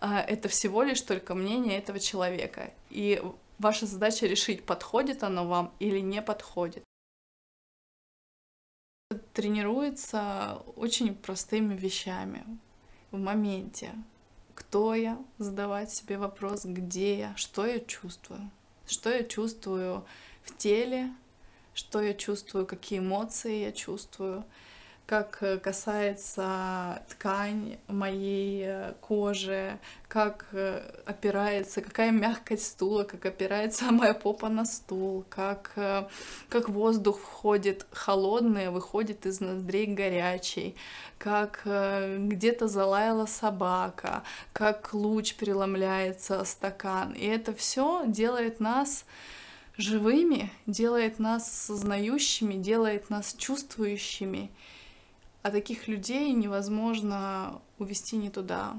э, 0.00 0.06
это 0.28 0.48
всего 0.48 0.84
лишь 0.84 1.00
только 1.00 1.34
мнение 1.34 1.76
этого 1.76 1.98
человека. 1.98 2.70
И 2.88 3.20
ваша 3.58 3.86
задача 3.86 4.26
решить, 4.26 4.64
подходит 4.64 5.22
оно 5.22 5.46
вам 5.46 5.72
или 5.78 6.00
не 6.00 6.22
подходит 6.22 6.84
тренируется 9.38 10.62
очень 10.74 11.14
простыми 11.14 11.76
вещами 11.76 12.44
в 13.12 13.18
моменте. 13.18 13.94
Кто 14.54 14.94
я? 14.94 15.16
Задавать 15.38 15.92
себе 15.92 16.18
вопрос, 16.18 16.64
где 16.64 17.18
я, 17.18 17.36
что 17.36 17.64
я 17.64 17.78
чувствую. 17.78 18.50
Что 18.86 19.10
я 19.10 19.22
чувствую 19.22 20.04
в 20.42 20.56
теле, 20.56 21.14
что 21.72 22.00
я 22.00 22.14
чувствую, 22.14 22.66
какие 22.66 22.98
эмоции 22.98 23.60
я 23.60 23.70
чувствую 23.70 24.44
как 25.08 25.38
э, 25.40 25.56
касается 25.56 27.02
ткань 27.08 27.78
моей 27.86 28.64
э, 28.66 28.92
кожи, 29.00 29.78
как 30.06 30.44
э, 30.52 30.82
опирается, 31.06 31.80
какая 31.80 32.10
мягкость 32.10 32.66
стула, 32.66 33.04
как 33.04 33.24
опирается 33.24 33.86
моя 33.90 34.12
попа 34.12 34.50
на 34.50 34.66
стул, 34.66 35.24
как, 35.30 35.72
как 36.50 36.68
воздух 36.68 37.20
входит 37.20 37.86
холодный, 37.90 38.68
выходит 38.68 39.24
из 39.24 39.40
ноздрей 39.40 39.86
горячий, 39.86 40.76
как 41.16 41.62
где-то 41.64 42.68
залаяла 42.68 43.24
собака, 43.24 44.24
как 44.52 44.92
луч 44.92 45.36
переломляется 45.36 46.44
стакан. 46.44 47.12
И 47.12 47.24
это 47.24 47.54
все 47.54 48.04
делает 48.06 48.60
нас 48.60 49.06
живыми, 49.78 50.52
делает 50.66 51.18
нас 51.18 51.50
сознающими, 51.50 52.54
делает 52.54 53.08
нас 53.08 53.34
чувствующими. 53.38 54.50
А 55.48 55.50
таких 55.50 55.88
людей 55.88 56.30
невозможно 56.34 57.62
увести 57.78 58.18
не 58.18 58.28
туда. 58.28 58.78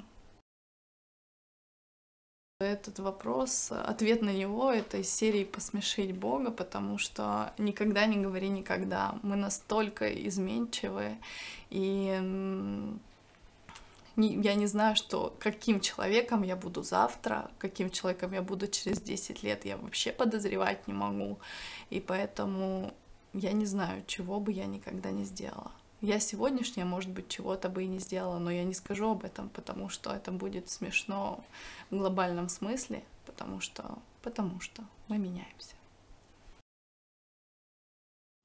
Этот 2.59 2.99
вопрос, 2.99 3.72
ответ 3.72 4.22
на 4.22 4.30
него— 4.30 4.72
это 4.72 4.97
из 4.97 5.09
серии 5.09 5.45
«Посмешить 5.45 6.15
Бога», 6.15 6.51
потому 6.51 6.99
что 6.99 7.55
никогда 7.57 8.05
не 8.05 8.17
говори 8.17 8.49
никогда. 8.49 9.17
Мы 9.24 9.36
настолько 9.36 10.13
изменчивы, 10.28 11.17
и 11.72 12.05
я 14.15 14.53
не 14.53 14.67
знаю, 14.67 14.95
что 14.95 15.36
каким 15.39 15.80
человеком 15.80 16.43
я 16.43 16.55
буду 16.55 16.84
завтра, 16.84 17.49
каким 17.57 17.89
человеком 17.89 18.32
я 18.34 18.43
буду 18.43 18.67
через 18.67 19.01
10 19.01 19.41
лет, 19.41 19.65
я 19.65 19.76
вообще 19.78 20.11
подозревать 20.11 20.88
не 20.88 20.93
могу. 20.93 21.39
И 21.89 21.99
поэтому 21.99 22.93
я 23.34 23.53
не 23.53 23.65
знаю, 23.65 24.03
чего 24.05 24.39
бы 24.39 24.51
я 24.51 24.67
никогда 24.67 25.09
не 25.09 25.24
сделала. 25.24 25.72
Я 26.01 26.19
сегодняшняя, 26.21 26.85
может 26.85 27.09
быть, 27.09 27.27
чего-то 27.27 27.67
бы 27.67 27.83
и 27.83 27.87
не 27.87 27.99
сделала, 27.99 28.39
но 28.39 28.49
я 28.49 28.63
не 28.63 28.73
скажу 28.73 29.11
об 29.11 29.25
этом, 29.25 29.49
потому 29.49 29.89
что 29.89 30.13
это 30.13 30.31
будет 30.31 30.69
смешно 30.69 31.43
в 31.89 31.97
глобальном 31.97 32.47
смысле, 32.47 33.03
потому 33.25 33.59
что, 33.59 33.99
потому 34.21 34.61
что 34.61 34.83
мы 35.09 35.17
меняемся. 35.17 35.75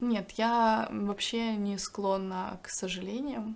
Нет, 0.01 0.31
я 0.31 0.89
вообще 0.91 1.55
не 1.55 1.77
склонна 1.77 2.59
к 2.61 2.67
сожалениям. 2.67 3.55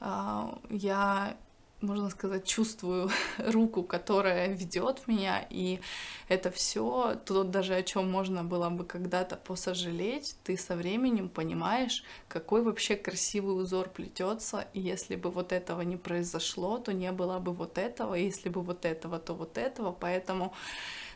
А, 0.00 0.58
я 0.68 1.36
можно 1.80 2.10
сказать, 2.10 2.44
чувствую 2.44 3.10
руку, 3.38 3.82
которая 3.82 4.48
ведет 4.48 5.06
меня, 5.06 5.46
и 5.48 5.80
это 6.28 6.50
все, 6.50 7.16
то 7.24 7.44
даже 7.44 7.74
о 7.74 7.82
чем 7.82 8.10
можно 8.10 8.42
было 8.42 8.68
бы 8.68 8.84
когда-то 8.84 9.36
посожалеть, 9.36 10.36
ты 10.44 10.56
со 10.56 10.74
временем 10.74 11.28
понимаешь, 11.28 12.02
какой 12.26 12.62
вообще 12.62 12.96
красивый 12.96 13.62
узор 13.62 13.88
плетется, 13.88 14.66
и 14.74 14.80
если 14.80 15.14
бы 15.14 15.30
вот 15.30 15.52
этого 15.52 15.82
не 15.82 15.96
произошло, 15.96 16.78
то 16.78 16.92
не 16.92 17.12
было 17.12 17.38
бы 17.38 17.52
вот 17.52 17.78
этого, 17.78 18.14
и 18.14 18.24
если 18.24 18.48
бы 18.48 18.60
вот 18.62 18.84
этого, 18.84 19.18
то 19.20 19.34
вот 19.34 19.56
этого, 19.56 19.92
поэтому 19.92 20.52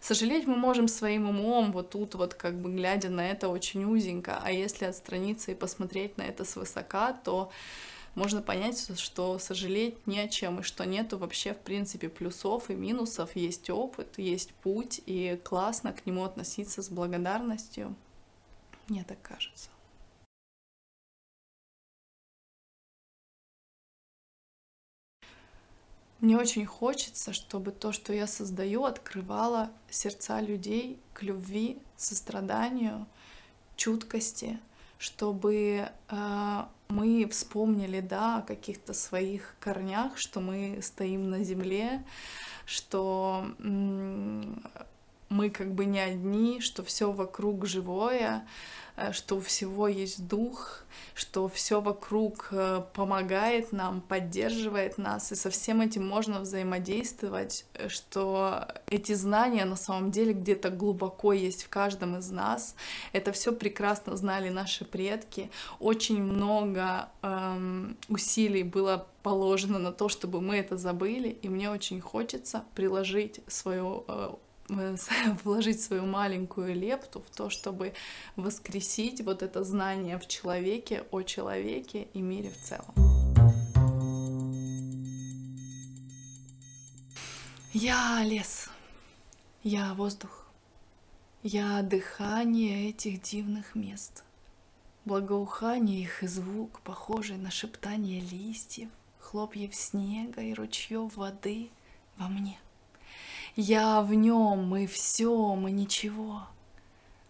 сожалеть 0.00 0.46
мы 0.46 0.54
можем 0.54 0.86
своим 0.86 1.28
умом, 1.28 1.72
вот 1.72 1.90
тут 1.90 2.14
вот 2.14 2.34
как 2.34 2.60
бы 2.60 2.70
глядя 2.72 3.08
на 3.08 3.28
это 3.28 3.48
очень 3.48 3.84
узенько, 3.84 4.40
а 4.42 4.52
если 4.52 4.84
отстраниться 4.84 5.50
и 5.50 5.56
посмотреть 5.56 6.18
на 6.18 6.22
это 6.22 6.44
свысока, 6.44 7.12
то 7.12 7.50
можно 8.14 8.42
понять, 8.42 8.98
что 8.98 9.38
сожалеть 9.38 10.06
не 10.06 10.20
о 10.20 10.28
чем, 10.28 10.60
и 10.60 10.62
что 10.62 10.84
нету 10.84 11.18
вообще, 11.18 11.54
в 11.54 11.58
принципе, 11.58 12.08
плюсов 12.08 12.68
и 12.70 12.74
минусов, 12.74 13.36
есть 13.36 13.70
опыт, 13.70 14.18
есть 14.18 14.52
путь, 14.54 15.00
и 15.06 15.40
классно 15.42 15.92
к 15.92 16.04
нему 16.04 16.24
относиться 16.24 16.82
с 16.82 16.90
благодарностью. 16.90 17.94
Мне 18.88 19.04
так 19.04 19.20
кажется. 19.22 19.70
Мне 26.20 26.36
очень 26.36 26.66
хочется, 26.66 27.32
чтобы 27.32 27.72
то, 27.72 27.90
что 27.90 28.12
я 28.12 28.28
создаю, 28.28 28.84
открывало 28.84 29.72
сердца 29.90 30.40
людей 30.40 31.00
к 31.14 31.22
любви, 31.22 31.78
состраданию, 31.96 33.08
чуткости, 33.74 34.60
чтобы 34.98 35.90
э, 36.08 36.64
мы 36.92 37.26
вспомнили, 37.30 38.00
да, 38.00 38.38
о 38.38 38.42
каких-то 38.42 38.92
своих 38.92 39.54
корнях, 39.60 40.18
что 40.18 40.40
мы 40.40 40.80
стоим 40.82 41.30
на 41.30 41.42
земле, 41.42 42.04
что 42.66 43.46
мы 43.58 45.50
как 45.50 45.72
бы 45.72 45.86
не 45.86 46.00
одни, 46.00 46.60
что 46.60 46.84
все 46.84 47.10
вокруг 47.10 47.66
живое, 47.66 48.46
что 49.12 49.36
у 49.36 49.40
всего 49.40 49.88
есть 49.88 50.26
дух, 50.28 50.84
что 51.14 51.48
все 51.48 51.80
вокруг 51.80 52.48
э, 52.50 52.82
помогает 52.94 53.72
нам, 53.72 54.00
поддерживает 54.00 54.98
нас, 54.98 55.32
и 55.32 55.34
со 55.34 55.50
всем 55.50 55.80
этим 55.80 56.06
можно 56.06 56.40
взаимодействовать, 56.40 57.66
э, 57.74 57.88
что 57.88 58.68
эти 58.86 59.12
знания 59.14 59.64
на 59.64 59.76
самом 59.76 60.10
деле 60.10 60.32
где-то 60.32 60.70
глубоко 60.70 61.32
есть 61.32 61.64
в 61.64 61.68
каждом 61.68 62.18
из 62.18 62.30
нас. 62.30 62.74
Это 63.12 63.32
все 63.32 63.52
прекрасно 63.52 64.16
знали 64.16 64.48
наши 64.48 64.84
предки. 64.84 65.50
Очень 65.80 66.22
много 66.22 67.08
эм, 67.22 67.96
усилий 68.08 68.62
было 68.62 69.06
положено 69.22 69.78
на 69.78 69.92
то, 69.92 70.08
чтобы 70.08 70.40
мы 70.40 70.56
это 70.56 70.76
забыли, 70.76 71.28
и 71.28 71.48
мне 71.48 71.70
очень 71.70 72.00
хочется 72.00 72.64
приложить 72.74 73.40
свою 73.46 74.04
вложить 75.44 75.80
свою 75.80 76.06
маленькую 76.06 76.74
лепту 76.74 77.20
в 77.20 77.36
то, 77.36 77.50
чтобы 77.50 77.94
воскресить 78.36 79.20
вот 79.20 79.42
это 79.42 79.64
знание 79.64 80.18
в 80.18 80.26
человеке, 80.26 81.04
о 81.10 81.22
человеке 81.22 82.08
и 82.14 82.20
мире 82.20 82.50
в 82.50 82.60
целом. 82.62 82.94
Я 87.72 88.22
лес, 88.24 88.68
я 89.62 89.94
воздух, 89.94 90.46
я 91.42 91.82
дыхание 91.82 92.90
этих 92.90 93.22
дивных 93.22 93.74
мест, 93.74 94.24
благоухание 95.06 96.02
их 96.02 96.22
и 96.22 96.26
звук, 96.26 96.80
похожий 96.80 97.38
на 97.38 97.50
шептание 97.50 98.20
листьев, 98.20 98.90
хлопьев 99.18 99.74
снега 99.74 100.42
и 100.42 100.52
ручьев 100.52 101.16
воды 101.16 101.70
во 102.18 102.28
мне— 102.28 102.58
я 103.56 104.00
в 104.02 104.14
нем, 104.14 104.66
мы 104.66 104.86
все, 104.86 105.54
мы 105.54 105.70
ничего. 105.70 106.46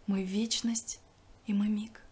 Мы 0.06 0.22
вечность 0.22 1.00
и 1.46 1.54
мы 1.54 1.68
миг, 1.68 2.02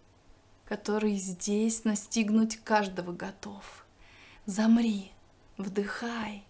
который 0.64 1.16
здесь 1.16 1.84
настигнуть 1.84 2.56
каждого 2.56 3.12
готов. 3.12 3.86
Замри, 4.46 5.12
вдыхай, 5.56 6.44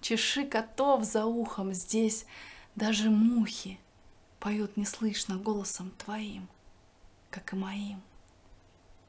чеши 0.00 0.44
котов 0.44 1.04
за 1.04 1.24
ухом 1.26 1.72
здесь, 1.72 2.26
даже 2.76 3.10
мухи 3.10 3.78
поют 4.38 4.76
неслышно 4.76 5.36
голосом 5.36 5.90
твоим, 5.98 6.48
как 7.30 7.52
и 7.52 7.56
моим. 7.56 8.00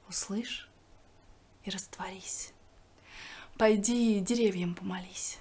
Услышь 0.09 0.69
и 1.63 1.69
растворись. 1.69 2.53
Пойди 3.57 4.19
деревьям 4.19 4.75
помолись. 4.75 5.37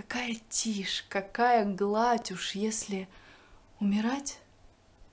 Какая 0.00 0.34
тишь, 0.48 1.04
какая 1.10 1.66
гладь 1.66 2.32
уж, 2.32 2.52
если 2.52 3.06
умирать, 3.80 4.40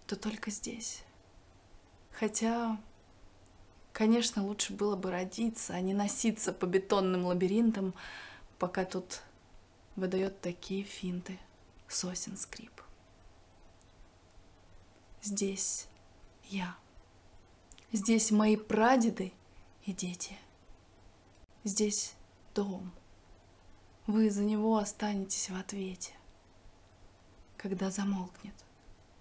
то 0.06 0.16
только 0.16 0.50
здесь. 0.50 1.04
Хотя, 2.14 2.80
конечно, 3.92 4.46
лучше 4.46 4.72
было 4.72 4.96
бы 4.96 5.12
родиться, 5.12 5.74
а 5.74 5.82
не 5.82 5.94
носиться 5.94 6.54
по 6.54 6.66
бетонным 6.66 7.26
лабиринтам, 7.26 7.96
пока 8.60 8.86
тут 8.86 9.24
выдает 9.98 10.40
такие 10.40 10.84
финты 10.84 11.38
сосен 11.90 12.38
скрип. 12.38 12.82
Здесь 15.22 15.88
я. 16.46 16.78
Здесь 17.92 18.32
мои 18.32 18.56
прадеды 18.56 19.34
и 19.84 19.92
дети. 19.92 20.38
Здесь 21.66 22.14
дом— 22.56 22.94
вы 24.08 24.32
за 24.32 24.44
него 24.44 24.78
останетесь 24.78 25.50
в 25.50 25.56
ответе, 25.56 26.14
когда 27.58 27.92
замолкнет 27.92 28.56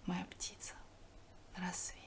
моя 0.06 0.24
птица 0.26 0.74
на 1.56 1.66
рассвете. 1.66 2.05